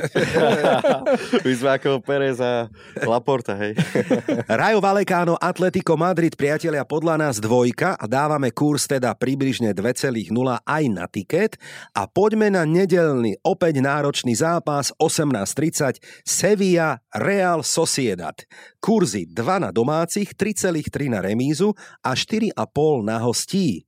My 1.45 1.53
sme 1.55 1.69
ako 1.79 2.03
Perez 2.03 2.43
a 2.43 2.67
Laporta, 3.07 3.55
hej. 3.55 3.79
Rayo 4.59 4.83
Vallecano, 4.83 5.39
Atletico 5.39 5.95
Madrid, 5.95 6.35
priatelia, 6.35 6.83
podľa 6.83 7.15
nás 7.15 7.39
dvojka 7.39 7.95
a 7.95 8.05
dávame 8.05 8.51
kurz 8.51 8.85
teda 8.91 9.15
približne 9.15 9.71
2,0 9.71 10.29
aj 10.59 10.83
na 10.91 11.05
tiket. 11.07 11.55
A 11.95 12.05
poďme 12.05 12.51
na 12.51 12.67
nedelný, 12.67 13.39
opäť 13.41 13.79
náročný 13.79 14.35
zápas 14.35 14.91
18.30 14.99 16.03
Sevilla 16.27 16.99
Real 17.15 17.63
Sociedad. 17.63 18.35
Kurzy 18.79 19.27
2 19.27 19.63
na 19.63 19.71
domácich, 19.71 20.35
3,3 20.35 21.11
na 21.11 21.19
remízu 21.23 21.75
a 22.03 22.15
4,5 22.15 22.55
na 23.03 23.17
hostí. 23.29 23.85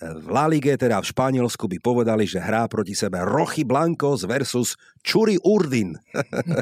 V 0.00 0.26
La 0.32 0.46
Lige, 0.48 0.78
teda 0.80 1.02
v 1.02 1.10
Španielsku 1.12 1.66
by 1.66 1.78
povedali, 1.82 2.24
že 2.24 2.40
hrá 2.40 2.64
proti 2.70 2.96
sebe 2.96 3.20
Rochy 3.20 3.66
Blancos 3.66 4.24
versus 4.24 4.78
Čuri 5.04 5.36
Urdin. 5.42 5.98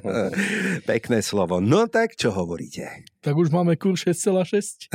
Pekné 0.90 1.22
slovo. 1.22 1.62
No 1.62 1.86
tak, 1.86 2.18
čo 2.18 2.34
hovoríte? 2.34 3.06
Tak 3.22 3.36
už 3.38 3.54
máme 3.54 3.78
kurz 3.78 4.08
6,6. 4.08 4.90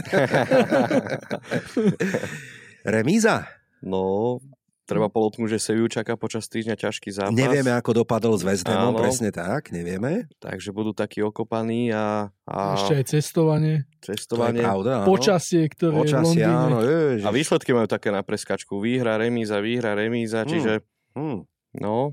Remíza? 2.83 3.47
No, 3.79 4.39
treba 4.83 5.07
polotknúť, 5.07 5.49
že 5.49 5.59
Seviu 5.59 5.87
čaká 5.87 6.13
počas 6.13 6.45
týždňa 6.45 6.75
ťažký 6.75 7.09
zápas. 7.09 7.33
Nevieme, 7.33 7.71
ako 7.71 8.03
dopadol 8.03 8.35
s 8.35 8.43
West 8.43 8.65
Hamom, 8.65 8.91
Áno. 8.91 8.99
presne 8.99 9.29
tak, 9.29 9.69
nevieme. 9.69 10.27
Takže 10.37 10.69
budú 10.69 10.91
takí 10.91 11.19
okopaní 11.19 11.89
a, 11.89 12.27
a 12.43 12.75
Ešte 12.75 12.93
aj 12.93 13.05
cestovanie, 13.09 13.75
To 13.99 14.11
je 14.11 14.19
cestovanie. 14.19 14.59
pravda, 14.59 14.91
áno. 15.01 15.07
počasie, 15.07 15.65
ktoré 15.65 15.91
je 15.91 15.95
v 15.95 16.01
Počasie, 16.03 16.43
Londýne. 16.43 16.63
áno, 16.67 16.77
ježiš. 16.79 17.23
A 17.23 17.29
výsledky 17.29 17.71
majú 17.71 17.87
také 17.87 18.09
na 18.09 18.21
preskačku. 18.21 18.77
Výhra, 18.77 19.15
remíza, 19.15 19.57
výhra, 19.57 19.93
remíza, 19.93 20.43
Hmm. 20.43 20.51
čiže 20.51 20.73
Hm. 21.15 21.39
no, 21.79 22.11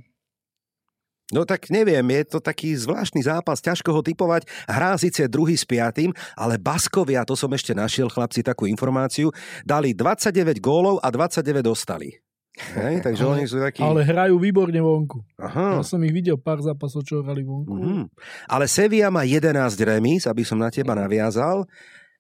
No 1.31 1.47
tak 1.47 1.71
neviem, 1.71 2.03
je 2.03 2.27
to 2.27 2.43
taký 2.43 2.75
zvláštny 2.75 3.23
zápas, 3.23 3.63
ťažko 3.63 3.95
ho 3.95 4.03
typovať. 4.03 4.51
Hrá 4.67 4.99
síce 4.99 5.31
druhý 5.31 5.55
s 5.55 5.63
piatým, 5.63 6.11
ale 6.35 6.59
Baskovia, 6.59 7.23
to 7.23 7.39
som 7.39 7.47
ešte 7.51 7.71
našiel, 7.71 8.11
chlapci, 8.11 8.43
takú 8.43 8.67
informáciu, 8.67 9.31
dali 9.63 9.95
29 9.95 10.35
gólov 10.59 10.99
a 10.99 11.07
29 11.07 11.63
dostali. 11.63 12.19
Hej, 12.77 13.03
takže 13.03 13.23
oni 13.27 13.45
sú 13.49 13.59
takí... 13.59 13.83
Ale 13.83 14.05
hrajú 14.07 14.39
výborne 14.39 14.79
vonku. 14.79 15.21
Aha. 15.41 15.81
Ja 15.81 15.85
som 15.85 16.01
ich 16.05 16.15
videl 16.15 16.39
pár 16.39 16.61
zápasov, 16.63 17.03
čo 17.03 17.25
hrali 17.25 17.43
vonku. 17.43 17.73
Mhm. 17.75 18.03
Ale 18.47 18.65
Sevilla 18.71 19.11
má 19.11 19.27
11 19.27 19.75
remíz, 19.83 20.29
aby 20.29 20.47
som 20.47 20.61
na 20.61 20.71
teba 20.71 20.95
naviazal, 20.95 21.67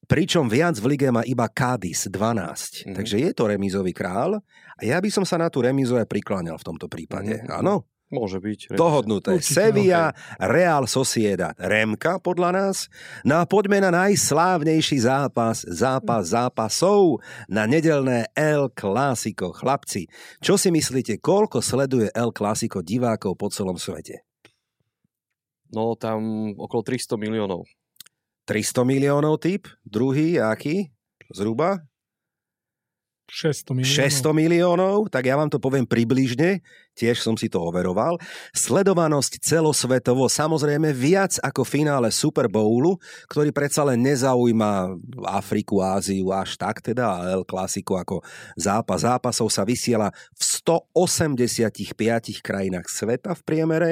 pričom 0.08 0.50
viac 0.50 0.74
v 0.80 0.96
lige 0.96 1.08
má 1.12 1.22
iba 1.22 1.46
Cádiz 1.46 2.08
12. 2.08 2.90
Mhm. 2.90 2.94
Takže 2.96 3.16
je 3.20 3.30
to 3.36 3.46
remízový 3.46 3.92
král 3.94 4.40
a 4.76 4.80
ja 4.80 4.96
by 4.98 5.10
som 5.12 5.22
sa 5.22 5.38
na 5.38 5.52
tú 5.52 5.60
remízu 5.62 5.94
aj 6.00 6.08
prikláňal 6.08 6.58
v 6.58 6.66
tomto 6.66 6.88
prípade. 6.88 7.44
Mhm. 7.44 7.52
Áno, 7.62 7.86
môže 8.10 8.42
byť. 8.42 8.74
dohodnuté. 8.74 9.38
Určite, 9.38 9.54
Sevilla, 9.54 10.12
Real 10.36 10.84
Sociedad, 10.90 11.54
Remka 11.56 12.18
podľa 12.18 12.50
nás. 12.52 12.76
No 13.22 13.40
a 13.40 13.46
poďme 13.46 13.80
na 13.80 13.90
najslávnejší 13.94 15.06
zápas, 15.06 15.62
zápas 15.64 16.34
zápasov 16.34 17.22
na 17.46 17.64
nedelné 17.64 18.28
El 18.34 18.68
Clásico. 18.74 19.54
Chlapci, 19.54 20.10
čo 20.42 20.58
si 20.58 20.68
myslíte, 20.74 21.22
koľko 21.22 21.62
sleduje 21.62 22.10
El 22.12 22.34
Clásico 22.34 22.82
divákov 22.82 23.38
po 23.38 23.46
celom 23.48 23.78
svete? 23.78 24.26
No 25.70 25.94
tam 25.94 26.50
okolo 26.58 26.82
300 26.82 27.14
miliónov. 27.14 27.62
300 28.50 28.82
miliónov 28.82 29.38
typ, 29.38 29.70
druhý 29.86 30.42
aký? 30.42 30.90
Zhruba? 31.30 31.89
600 33.30 33.78
miliónov. 33.78 33.94
600 33.94 34.34
miliónov, 34.34 34.96
tak 35.06 35.30
ja 35.30 35.38
vám 35.38 35.46
to 35.46 35.62
poviem 35.62 35.86
približne, 35.86 36.66
tiež 36.98 37.22
som 37.22 37.38
si 37.38 37.46
to 37.46 37.62
overoval. 37.62 38.18
Sledovanosť 38.50 39.38
celosvetovo, 39.38 40.26
samozrejme 40.26 40.90
viac 40.90 41.38
ako 41.38 41.62
finále 41.62 42.10
Super 42.10 42.50
Bowlu, 42.50 42.98
ktorý 43.30 43.54
predsa 43.54 43.86
len 43.86 44.02
nezaujíma 44.02 44.98
Afriku, 45.30 45.78
Áziu 45.80 46.34
až 46.34 46.58
tak 46.58 46.82
teda, 46.82 47.06
a 47.06 47.30
El 47.30 47.46
Clásico 47.46 47.94
ako 47.94 48.26
zápas 48.58 49.06
zápasov 49.06 49.48
sa 49.48 49.62
vysiela 49.62 50.10
v 50.34 50.42
185 50.42 52.42
krajinách 52.42 52.90
sveta 52.90 53.38
v 53.38 53.42
priemere. 53.46 53.90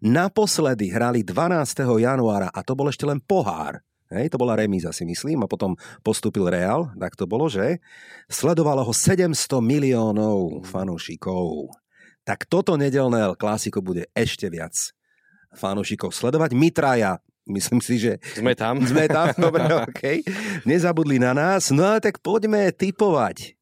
Naposledy 0.00 0.94
hrali 0.94 1.26
12. 1.26 1.82
januára 1.82 2.48
a 2.54 2.62
to 2.62 2.78
bol 2.78 2.86
ešte 2.86 3.04
len 3.04 3.18
pohár. 3.18 3.82
Hej, 4.06 4.30
to 4.30 4.38
bola 4.38 4.54
remíza 4.54 4.94
si 4.94 5.02
myslím 5.02 5.42
a 5.42 5.50
potom 5.50 5.74
postúpil 6.06 6.46
Real, 6.46 6.94
tak 6.94 7.18
to 7.18 7.26
bolo, 7.26 7.50
že? 7.50 7.82
Sledovalo 8.30 8.86
ho 8.86 8.94
700 8.94 9.34
miliónov 9.58 10.62
fanúšikov. 10.62 11.74
Tak 12.22 12.46
toto 12.46 12.78
nedelné 12.78 13.22
El 13.22 13.38
Clásico 13.38 13.82
bude 13.82 14.06
ešte 14.14 14.46
viac 14.50 14.74
fanúšikov 15.54 16.14
sledovať. 16.14 16.54
My 16.54 16.70
traja, 16.70 17.18
myslím 17.46 17.78
si, 17.82 17.98
že 17.98 18.18
Sme 18.34 18.54
tam. 18.54 18.82
sme 18.90 19.06
tam, 19.06 19.30
dobre, 19.34 19.66
OK. 19.66 20.22
Nezabudli 20.66 21.18
na 21.18 21.34
nás. 21.34 21.70
No 21.74 21.86
a 21.86 21.98
tak 21.98 22.22
poďme 22.22 22.70
typovať. 22.74 23.58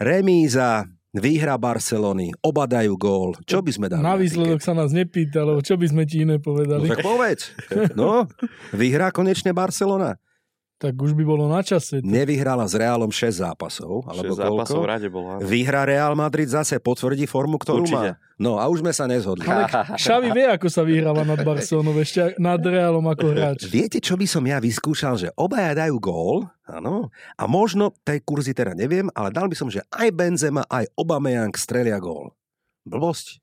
Remíza, 0.00 0.88
výhra 1.12 1.54
Barcelony, 1.54 2.30
oba 2.40 2.64
dajú 2.64 2.94
gól. 2.94 3.34
Čo 3.42 3.60
by 3.60 3.70
sme 3.70 3.86
dali? 3.86 4.00
Na 4.00 4.14
výsledok 4.14 4.60
sa 4.60 4.72
nás 4.72 4.90
nepýta, 4.90 5.42
lebo 5.42 5.58
čo 5.58 5.74
by 5.74 5.86
sme 5.86 6.02
ti 6.04 6.22
iné 6.22 6.36
No 6.36 6.44
povedali. 6.44 6.86
tak 6.86 7.02
povedz. 7.02 7.50
No, 7.92 8.30
vyhrá 8.70 9.10
konečne 9.10 9.50
Barcelona. 9.50 10.14
Tak 10.80 10.96
už 10.96 11.12
by 11.12 11.28
bolo 11.28 11.44
na 11.44 11.60
čase. 11.60 12.00
Nevyhrala 12.00 12.64
s 12.64 12.72
Reálom 12.72 13.12
6 13.12 13.44
zápasov, 13.44 14.00
alebo 14.08 14.32
6 14.32 14.40
zápasov 14.40 14.80
koľko? 14.80 14.88
rade 14.88 15.08
bolo. 15.12 15.26
áno. 15.36 15.44
Vyhrá 15.44 15.84
Real 15.84 16.16
Madrid 16.16 16.48
zase, 16.48 16.80
potvrdí 16.80 17.28
formu, 17.28 17.60
ktorú 17.60 17.84
Určite. 17.84 18.16
má. 18.16 18.32
No 18.40 18.56
a 18.56 18.64
už 18.64 18.80
sme 18.80 18.96
sa 18.96 19.04
nezhodli. 19.04 19.44
Ale 19.44 19.68
Xavi 20.00 20.32
vie, 20.32 20.48
ako 20.48 20.72
sa 20.72 20.80
vyhráva 20.80 21.28
nad 21.28 21.36
Barcelonou, 21.44 21.92
ešte 22.00 22.32
nad 22.40 22.56
Realom 22.64 23.04
ako 23.04 23.28
hráč. 23.36 23.68
Viete, 23.68 24.00
čo 24.00 24.16
by 24.16 24.24
som 24.24 24.40
ja 24.48 24.56
vyskúšal, 24.56 25.20
že 25.20 25.28
obaja 25.36 25.76
dajú 25.76 26.00
gól, 26.00 26.48
áno, 26.64 27.12
a 27.36 27.44
možno, 27.44 27.92
tej 28.00 28.24
kurzy 28.24 28.56
teda 28.56 28.72
neviem, 28.72 29.12
ale 29.12 29.28
dal 29.28 29.52
by 29.52 29.56
som, 29.60 29.68
že 29.68 29.84
aj 29.92 30.08
Benzema, 30.16 30.64
aj 30.64 30.88
Aubameyang 30.96 31.52
strelia 31.60 32.00
gól. 32.00 32.32
Blbosť. 32.88 33.39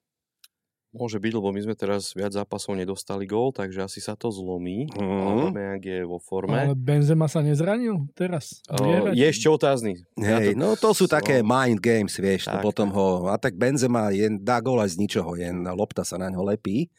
Môže 0.97 1.21
byť, 1.21 1.33
lebo 1.37 1.53
my 1.53 1.61
sme 1.61 1.75
teraz 1.77 2.11
viac 2.17 2.33
zápasov 2.33 2.73
nedostali 2.73 3.29
gól, 3.29 3.53
takže 3.53 3.85
asi 3.85 4.01
sa 4.01 4.17
to 4.17 4.33
zlomí. 4.33 4.89
Mhm. 4.91 5.21
Aubameyang 5.29 5.83
je 5.85 6.01
vo 6.03 6.17
forme. 6.17 6.57
Ale 6.57 6.73
Benzema 6.73 7.29
sa 7.29 7.45
nezranil 7.45 8.09
teraz. 8.17 8.65
O, 8.67 9.13
je 9.13 9.25
ešte 9.25 9.45
otázny. 9.45 10.01
Ja 10.17 10.41
Hej, 10.41 10.57
to- 10.57 10.59
no 10.59 10.73
to 10.73 10.89
sú 10.97 11.05
no. 11.05 11.13
také 11.13 11.45
mind 11.45 11.79
games, 11.79 12.17
vieš, 12.17 12.49
to 12.49 12.57
Tak, 12.57 12.65
potom 12.65 12.89
ho, 12.91 13.29
a 13.29 13.37
tak 13.37 13.53
Benzema 13.55 14.09
jen 14.09 14.41
dá 14.41 14.57
gól 14.59 14.81
aj 14.81 14.97
z 14.97 15.05
ničoho, 15.05 15.37
jen 15.37 15.61
lopta 15.69 16.01
sa 16.01 16.17
na 16.17 16.33
ňo 16.33 16.41
lepí. 16.41 16.89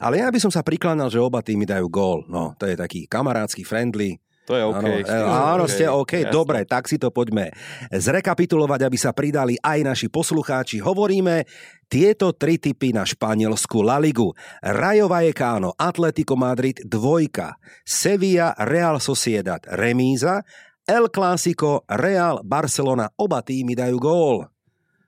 Ale 0.00 0.18
ja 0.18 0.32
by 0.32 0.38
som 0.40 0.50
sa 0.50 0.64
prikladal, 0.64 1.12
že 1.12 1.20
oba 1.20 1.44
týmy 1.44 1.68
dajú 1.68 1.86
gól. 1.92 2.24
No, 2.26 2.56
to 2.56 2.66
je 2.66 2.74
taký 2.74 3.04
kamarádsky, 3.06 3.62
friendly. 3.62 4.18
To 4.50 4.58
je 4.58 4.62
OK. 4.66 4.82
Áno, 4.82 4.90
e, 5.06 5.22
áno 5.22 5.64
OK, 5.64 5.70
ste 5.70 5.84
OK, 5.86 6.12
jasné. 6.26 6.34
dobre, 6.34 6.58
tak 6.66 6.90
si 6.90 6.98
to 6.98 7.14
poďme 7.14 7.54
zrekapitulovať, 7.94 8.80
aby 8.82 8.98
sa 8.98 9.14
pridali 9.14 9.54
aj 9.62 9.78
naši 9.86 10.10
poslucháči. 10.10 10.82
Hovoríme 10.82 11.46
tieto 11.86 12.34
tri 12.34 12.58
typy 12.58 12.90
na 12.90 13.06
španielsku 13.06 13.86
La 13.86 14.02
Ligu. 14.02 14.34
Rayo 14.58 15.06
Vallecano, 15.06 15.78
Atletico 15.78 16.34
Madrid, 16.34 16.82
dvojka. 16.82 17.54
Sevilla, 17.86 18.50
Real 18.58 18.98
Sociedad, 18.98 19.62
remíza. 19.70 20.42
El 20.82 21.14
Clásico, 21.14 21.86
Real, 21.86 22.42
Barcelona, 22.42 23.06
oba 23.14 23.46
týmy 23.46 23.78
dajú 23.78 24.02
gól. 24.02 24.50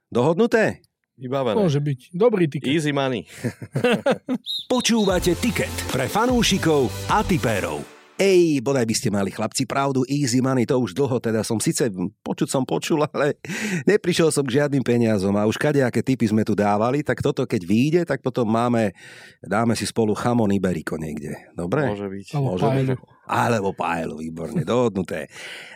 Dohodnuté? 0.07 0.79
Vybavené. 1.19 1.59
Môže 1.59 1.83
byť. 1.83 1.99
Dobrý 2.15 2.47
tiket. 2.47 2.71
Easy 2.71 2.95
money. 2.95 3.27
Počúvate 4.71 5.35
Tiket 5.35 5.71
pre 5.91 6.07
fanúšikov 6.07 6.87
a 7.11 7.23
tipérov. 7.23 7.94
Ej, 8.15 8.63
bodaj 8.63 8.87
by 8.87 8.95
ste 8.95 9.11
mali 9.11 9.27
chlapci 9.27 9.67
pravdu, 9.67 10.07
easy 10.07 10.39
money, 10.39 10.63
to 10.63 10.79
už 10.79 10.95
dlho 10.95 11.19
teda 11.19 11.43
som 11.43 11.59
síce 11.59 11.91
počuť 12.23 12.47
som 12.47 12.63
počul, 12.63 13.03
ale 13.11 13.35
neprišiel 13.83 14.31
som 14.31 14.47
k 14.47 14.55
žiadnym 14.63 14.87
peniazom 14.87 15.35
a 15.35 15.43
už 15.43 15.59
kadejaké 15.59 15.99
typy 15.99 16.23
sme 16.23 16.47
tu 16.47 16.55
dávali, 16.55 17.03
tak 17.03 17.19
toto 17.19 17.43
keď 17.43 17.61
vyjde, 17.67 18.01
tak 18.07 18.23
potom 18.23 18.47
máme, 18.47 18.95
dáme 19.43 19.75
si 19.75 19.83
spolu 19.83 20.15
chamon 20.15 20.47
Iberico 20.47 20.95
niekde. 20.95 21.35
Dobre? 21.59 21.91
Môže 21.91 22.07
byť. 22.07 22.27
Alebo 22.39 22.55
Môže 22.55 22.63
byť. 22.71 22.71
paelu. 22.71 22.95
Alebo 23.25 23.69
paelu, 23.75 24.15
výborne, 24.23 24.63
dohodnuté. 24.63 25.27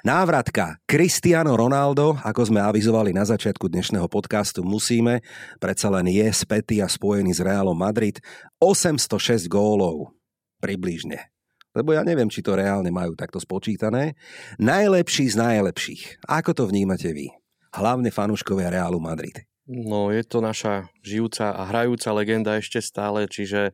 Návratka. 0.08 0.80
Cristiano 0.88 1.60
Ronaldo, 1.60 2.16
ako 2.24 2.56
sme 2.56 2.64
avizovali 2.64 3.12
na 3.12 3.28
začiatku 3.28 3.68
dnešného 3.68 4.08
podcastu, 4.08 4.64
musíme, 4.64 5.20
predsa 5.60 5.92
len 5.92 6.08
je 6.08 6.30
spätý 6.32 6.80
a 6.80 6.88
spojený 6.88 7.36
s 7.36 7.44
Realom 7.44 7.76
Madrid, 7.76 8.24
806 8.64 9.52
gólov. 9.52 10.16
Približne. 10.64 11.39
Lebo 11.80 11.96
ja 11.96 12.04
neviem, 12.04 12.28
či 12.28 12.44
to 12.44 12.60
reálne 12.60 12.92
majú 12.92 13.16
takto 13.16 13.40
spočítané. 13.40 14.20
Najlepší 14.60 15.32
z 15.32 15.36
najlepších. 15.40 16.28
Ako 16.28 16.52
to 16.52 16.68
vnímate 16.68 17.08
vy? 17.16 17.32
Hlavne 17.72 18.12
fanúškovia 18.12 18.68
Realu 18.68 19.00
Madrid. 19.00 19.48
No, 19.64 20.12
je 20.12 20.28
to 20.28 20.44
naša 20.44 20.92
žijúca 21.00 21.56
a 21.56 21.64
hrajúca 21.70 22.10
legenda 22.12 22.60
ešte 22.60 22.84
stále, 22.84 23.30
čiže 23.30 23.72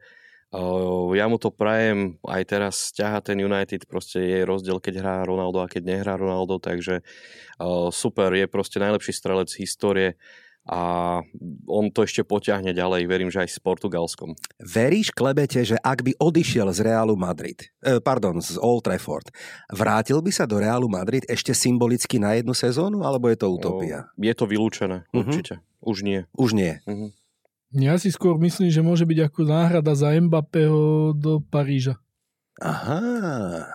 ja 1.15 1.25
mu 1.27 1.35
to 1.35 1.51
prajem, 1.51 2.15
aj 2.23 2.43
teraz 2.47 2.75
ťaha 2.95 3.19
ten 3.19 3.35
United, 3.43 3.87
proste 3.91 4.23
je 4.23 4.47
rozdiel, 4.47 4.79
keď 4.79 5.03
hrá 5.03 5.15
Ronaldo 5.27 5.59
a 5.59 5.67
keď 5.67 5.83
nehrá 5.83 6.15
Ronaldo, 6.15 6.63
takže 6.63 7.03
super, 7.91 8.31
je 8.31 8.47
proste 8.47 8.79
najlepší 8.79 9.11
strelec 9.11 9.51
histórie 9.59 10.15
a 10.65 11.21
on 11.69 11.93
to 11.93 12.01
ešte 12.01 12.25
potiahne 12.25 12.73
ďalej, 12.73 13.05
verím, 13.05 13.29
že 13.29 13.45
aj 13.45 13.49
s 13.53 13.59
Portugalskom. 13.61 14.33
Veríš, 14.57 15.13
klebete, 15.13 15.61
že 15.61 15.77
ak 15.77 16.01
by 16.01 16.17
odišiel 16.17 16.73
z 16.73 16.81
Realu 16.81 17.13
Madrid, 17.13 17.69
eh, 17.85 18.01
pardon, 18.01 18.41
z 18.41 18.57
Old 18.57 18.85
Trafford, 18.89 19.29
vrátil 19.69 20.19
by 20.25 20.31
sa 20.33 20.49
do 20.49 20.57
Realu 20.57 20.89
Madrid 20.89 21.21
ešte 21.29 21.53
symbolicky 21.53 22.17
na 22.17 22.33
jednu 22.33 22.57
sezónu, 22.57 23.05
alebo 23.05 23.29
je 23.29 23.37
to 23.37 23.47
utopia? 23.53 24.09
Je 24.17 24.33
to 24.33 24.49
vylúčené, 24.49 25.05
Mhm. 25.13 25.17
určite. 25.21 25.53
Už 25.85 26.01
nie. 26.01 26.25
Už 26.33 26.57
nie. 26.57 26.81
Mhm. 26.89 27.13
Ja 27.75 27.99
si 27.99 28.07
skôr 28.09 28.39
myslím, 28.39 28.71
že 28.71 28.79
môže 28.79 29.03
byť 29.03 29.19
ako 29.29 29.41
náhrada 29.45 29.93
za 29.93 30.15
Mbappého 30.15 31.11
do 31.13 31.43
Paríža. 31.43 31.99
Aha. 32.55 32.99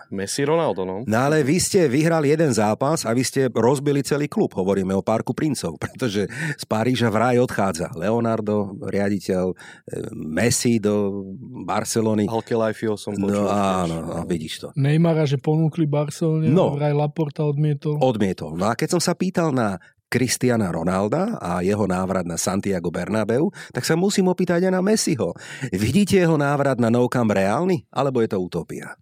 Messi 0.09 0.41
Ronaldo, 0.41 0.81
no. 0.83 1.05
No 1.05 1.17
ale 1.21 1.45
vy 1.45 1.61
ste 1.61 1.85
vyhrali 1.85 2.33
jeden 2.33 2.49
zápas 2.49 3.05
a 3.05 3.13
vy 3.13 3.21
ste 3.21 3.45
rozbili 3.47 4.01
celý 4.01 4.25
klub. 4.25 4.57
Hovoríme 4.57 4.89
o 4.97 5.05
Parku 5.05 5.37
princov, 5.37 5.77
pretože 5.83 6.25
z 6.57 6.63
Paríža 6.65 7.13
vraj 7.13 7.37
odchádza 7.37 7.93
Leonardo, 7.93 8.73
riaditeľ, 8.81 9.53
eh, 9.53 10.09
Messi 10.11 10.81
do 10.81 11.21
Barcelony. 11.61 12.25
Halke 12.25 12.57
Lifeo 12.57 12.97
som 12.97 13.13
počul. 13.13 13.45
No 13.45 13.53
áno, 13.53 14.01
no, 14.01 14.25
vidíš 14.25 14.65
to. 14.65 14.67
Neymara, 14.73 15.29
že 15.29 15.37
ponúkli 15.37 15.85
Barcelone, 15.85 16.49
No. 16.49 16.73
no. 16.73 16.81
vraj 16.81 16.97
Laporta 16.97 17.45
odmietol. 17.45 18.01
Odmietol. 18.01 18.57
No 18.57 18.65
a 18.65 18.73
keď 18.73 18.97
som 18.97 19.01
sa 19.01 19.13
pýtal 19.13 19.53
na 19.53 19.77
Cristiana 20.11 20.67
Ronalda 20.67 21.39
a 21.39 21.63
jeho 21.63 21.87
návrat 21.87 22.27
na 22.27 22.35
Santiago 22.35 22.91
Bernabeu, 22.91 23.47
tak 23.71 23.87
sa 23.87 23.95
musím 23.95 24.27
opýtať 24.27 24.67
aj 24.67 24.73
na 24.75 24.83
Messiho. 24.83 25.31
Vidíte 25.71 26.19
jeho 26.19 26.35
návrat 26.35 26.75
na 26.83 26.91
Nou 26.91 27.07
Camp 27.07 27.31
reálny, 27.31 27.87
alebo 27.87 28.19
je 28.19 28.35
to 28.35 28.43
utopia? 28.43 28.99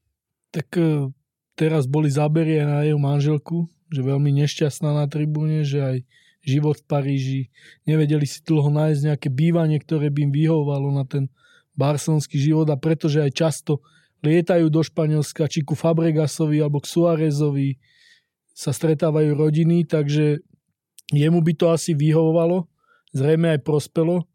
Tak 0.54 0.70
e, 0.78 1.10
teraz 1.58 1.90
boli 1.90 2.14
zábery 2.14 2.62
aj 2.62 2.68
na 2.70 2.80
jeho 2.86 3.02
manželku, 3.02 3.66
že 3.90 4.06
veľmi 4.06 4.30
nešťastná 4.46 4.94
na 4.94 5.10
tribúne, 5.10 5.66
že 5.66 5.82
aj 5.82 5.98
život 6.46 6.78
v 6.78 6.86
Paríži, 6.86 7.42
nevedeli 7.84 8.24
si 8.30 8.46
dlho 8.46 8.70
nájsť 8.70 9.02
nejaké 9.10 9.30
bývanie, 9.34 9.82
ktoré 9.82 10.14
by 10.14 10.30
im 10.30 10.32
vyhovovalo 10.32 10.94
na 10.94 11.04
ten 11.04 11.28
barcelonský 11.76 12.38
život 12.40 12.70
a 12.70 12.80
pretože 12.80 13.20
aj 13.20 13.32
často 13.34 13.84
lietajú 14.24 14.68
do 14.68 14.84
Španielska, 14.84 15.48
či 15.48 15.64
ku 15.64 15.76
Fabregasovi 15.76 16.60
alebo 16.60 16.84
k 16.84 16.92
Suárezovi 16.92 17.80
sa 18.52 18.76
stretávajú 18.76 19.40
rodiny, 19.40 19.88
takže 19.88 20.44
Jemu 21.10 21.42
by 21.42 21.54
to 21.58 21.66
asi 21.74 21.98
vyhovovalo, 21.98 22.70
zrejme 23.14 23.58
aj 23.58 23.66
prospelo. 23.66 24.30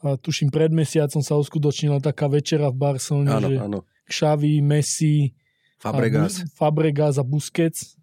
A 0.00 0.16
tuším, 0.16 0.48
pred 0.48 0.72
mesiacom 0.72 1.20
sa 1.20 1.36
uskutočnila 1.36 2.00
taká 2.00 2.26
večera 2.26 2.72
v 2.72 2.80
Barcelone, 2.80 3.30
áno, 3.30 3.46
že 3.46 3.54
áno. 3.60 3.78
Xavi, 4.08 4.64
Messi, 4.64 5.36
Fabregas. 5.80 6.44
A 6.44 6.48
Fabregas 6.56 7.16
a 7.16 7.24
Busquets. 7.24 7.96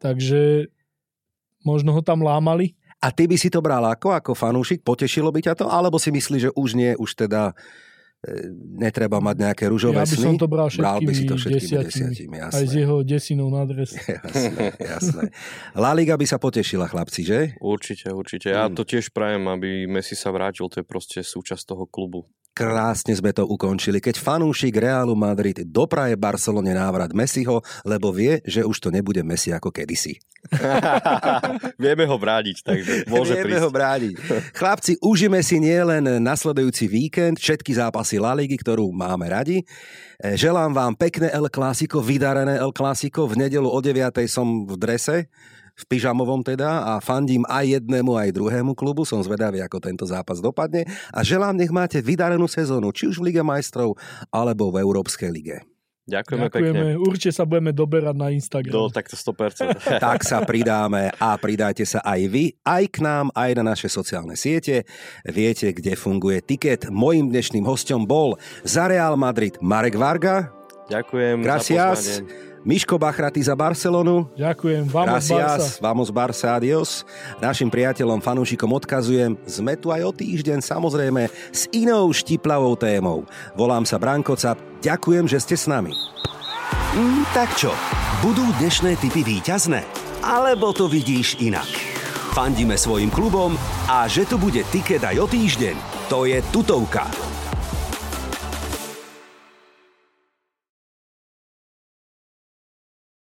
Takže 0.00 0.68
možno 1.64 1.92
ho 1.96 2.00
tam 2.04 2.24
lámali. 2.24 2.76
A 3.00 3.08
ty 3.08 3.24
by 3.24 3.36
si 3.40 3.48
to 3.48 3.64
bral 3.64 3.80
ako, 3.88 4.12
ako 4.12 4.32
fanúšik? 4.36 4.84
Potešilo 4.84 5.32
by 5.32 5.40
ťa 5.40 5.56
to? 5.56 5.64
Alebo 5.68 5.96
si 5.96 6.12
myslíš, 6.12 6.42
že 6.48 6.50
už 6.52 6.76
nie, 6.76 6.92
už 6.96 7.16
teda 7.16 7.56
netreba 8.76 9.16
mať 9.16 9.36
nejaké 9.48 9.64
rúžové 9.64 9.96
ja 9.96 10.04
by 10.04 10.12
sny. 10.12 10.26
som 10.28 10.36
to 10.36 10.44
bral 10.44 10.68
bral 10.68 11.00
by 11.00 11.12
si 11.16 11.24
to 11.24 11.40
všetkými 11.40 11.56
desiatimi, 11.56 11.88
desiatimi 11.88 12.36
jasné. 12.36 12.58
Aj 12.60 12.64
s 12.68 12.72
jeho 12.76 12.96
desinou 13.00 13.48
na 13.48 13.64
adres. 13.64 13.96
jasné, 14.28 14.76
jasné. 14.76 15.22
La 15.72 15.96
Liga 15.96 16.20
by 16.20 16.26
sa 16.28 16.36
potešila, 16.36 16.84
chlapci, 16.84 17.24
že? 17.24 17.56
Určite, 17.64 18.12
určite. 18.12 18.52
Ja 18.52 18.68
mm. 18.68 18.76
to 18.76 18.84
tiež 18.84 19.16
prajem, 19.16 19.48
aby 19.48 19.88
Messi 19.88 20.12
sa 20.12 20.28
vrátil, 20.36 20.68
to 20.68 20.84
je 20.84 20.86
proste 20.86 21.24
súčasť 21.24 21.72
toho 21.72 21.88
klubu. 21.88 22.28
Krásne 22.50 23.14
sme 23.14 23.30
to 23.30 23.46
ukončili, 23.46 24.02
keď 24.02 24.18
fanúšik 24.18 24.74
Realu 24.74 25.14
Madrid 25.14 25.62
dopraje 25.64 26.18
Barcelone 26.18 26.74
návrat 26.74 27.14
Messiho, 27.14 27.62
lebo 27.86 28.10
vie, 28.10 28.42
že 28.42 28.66
už 28.66 28.76
to 28.82 28.88
nebude 28.90 29.22
Messi 29.22 29.54
ako 29.54 29.70
kedysi. 29.70 30.18
Vieme 31.84 32.04
ho 32.10 32.16
brádiť, 32.18 32.56
takže 32.64 32.92
môže 33.06 33.38
Vieme 33.38 33.54
prísť. 33.54 33.62
ho 33.62 33.70
brádiť. 33.70 34.14
Chlapci, 34.56 34.92
užíme 34.98 35.40
si 35.46 35.62
nielen 35.62 36.20
nasledujúci 36.20 36.90
víkend, 36.90 37.38
všetky 37.38 37.76
zápasy 37.76 38.18
La 38.18 38.34
Ligy, 38.34 38.58
ktorú 38.58 38.90
máme 38.90 39.30
radi. 39.30 39.62
E, 40.18 40.34
želám 40.34 40.74
vám 40.74 40.92
pekné 40.98 41.30
El 41.30 41.46
Clásico, 41.52 42.02
vydarené 42.02 42.58
El 42.58 42.72
Clásico. 42.74 43.28
V 43.30 43.36
nedelu 43.36 43.68
o 43.68 43.78
9. 43.78 44.10
som 44.26 44.66
v 44.66 44.74
drese 44.80 45.30
v 45.80 45.84
pyžamovom 45.88 46.44
teda 46.44 46.84
a 46.84 46.92
fandím 47.00 47.48
aj 47.48 47.80
jednému, 47.80 48.12
aj 48.20 48.36
druhému 48.36 48.76
klubu. 48.76 49.08
Som 49.08 49.24
zvedavý, 49.24 49.64
ako 49.64 49.80
tento 49.80 50.04
zápas 50.04 50.44
dopadne 50.44 50.84
a 51.10 51.24
želám, 51.24 51.56
nech 51.56 51.72
máte 51.72 52.04
vydarenú 52.04 52.44
sezónu, 52.44 52.92
či 52.92 53.08
už 53.08 53.18
v 53.18 53.32
Lige 53.32 53.42
majstrov, 53.42 53.96
alebo 54.28 54.68
v 54.68 54.84
Európskej 54.84 55.30
lige. 55.32 55.56
Ďakujeme, 56.10 56.46
Ďakujeme. 56.50 56.74
pekne. 56.74 56.98
Určite 56.98 57.32
sa 57.38 57.44
budeme 57.46 57.70
doberať 57.70 58.16
na 58.18 58.28
Instagram. 58.34 58.72
Do 58.74 58.90
takto 58.90 59.14
100%. 59.14 59.78
tak 60.04 60.26
sa 60.26 60.42
pridáme 60.42 61.14
a 61.14 61.38
pridajte 61.38 61.86
sa 61.86 62.02
aj 62.02 62.20
vy, 62.26 62.44
aj 62.66 62.84
k 62.90 62.96
nám, 63.06 63.30
aj 63.30 63.50
na 63.62 63.62
naše 63.62 63.86
sociálne 63.86 64.34
siete. 64.34 64.82
Viete, 65.22 65.70
kde 65.70 65.94
funguje 65.94 66.42
tiket. 66.42 66.90
Mojím 66.90 67.30
dnešným 67.30 67.62
hostom 67.62 68.10
bol 68.10 68.34
za 68.66 68.90
Real 68.90 69.14
Madrid 69.14 69.54
Marek 69.62 69.94
Varga. 69.94 70.50
Ďakujem 70.90 71.46
Gracias. 71.46 72.18
za 72.18 72.26
pozvanie. 72.26 72.49
Miško 72.60 73.00
Bachraty 73.00 73.40
za 73.40 73.56
Barcelonu. 73.56 74.28
Ďakujem. 74.36 74.84
Vamos 74.92 75.24
Gracias, 75.24 75.80
Barca. 75.80 75.80
vamos 75.80 76.08
Barça, 76.12 76.48
adios. 76.60 77.08
Našim 77.40 77.72
priateľom, 77.72 78.20
fanúšikom 78.20 78.68
odkazujem, 78.76 79.40
sme 79.48 79.80
tu 79.80 79.88
aj 79.88 80.04
o 80.04 80.12
týždeň, 80.12 80.60
samozrejme, 80.60 81.32
s 81.50 81.64
inou 81.72 82.12
štiplavou 82.12 82.76
témou. 82.76 83.24
Volám 83.56 83.88
sa 83.88 83.96
Branko 83.96 84.36
Cap, 84.36 84.60
ďakujem, 84.84 85.24
že 85.24 85.40
ste 85.40 85.56
s 85.56 85.64
nami. 85.64 85.96
Mm, 86.92 87.24
tak 87.32 87.48
čo, 87.56 87.72
budú 88.20 88.44
dnešné 88.60 89.00
typy 89.00 89.24
víťazné? 89.24 89.80
Alebo 90.20 90.76
to 90.76 90.84
vidíš 90.84 91.40
inak? 91.40 91.68
Fandíme 92.36 92.76
svojim 92.76 93.08
klubom 93.08 93.56
a 93.88 94.04
že 94.04 94.28
tu 94.28 94.36
bude 94.36 94.60
tiket 94.68 95.00
aj 95.00 95.16
o 95.16 95.26
týždeň, 95.26 95.76
to 96.12 96.28
je 96.28 96.38
tutovka. 96.52 97.08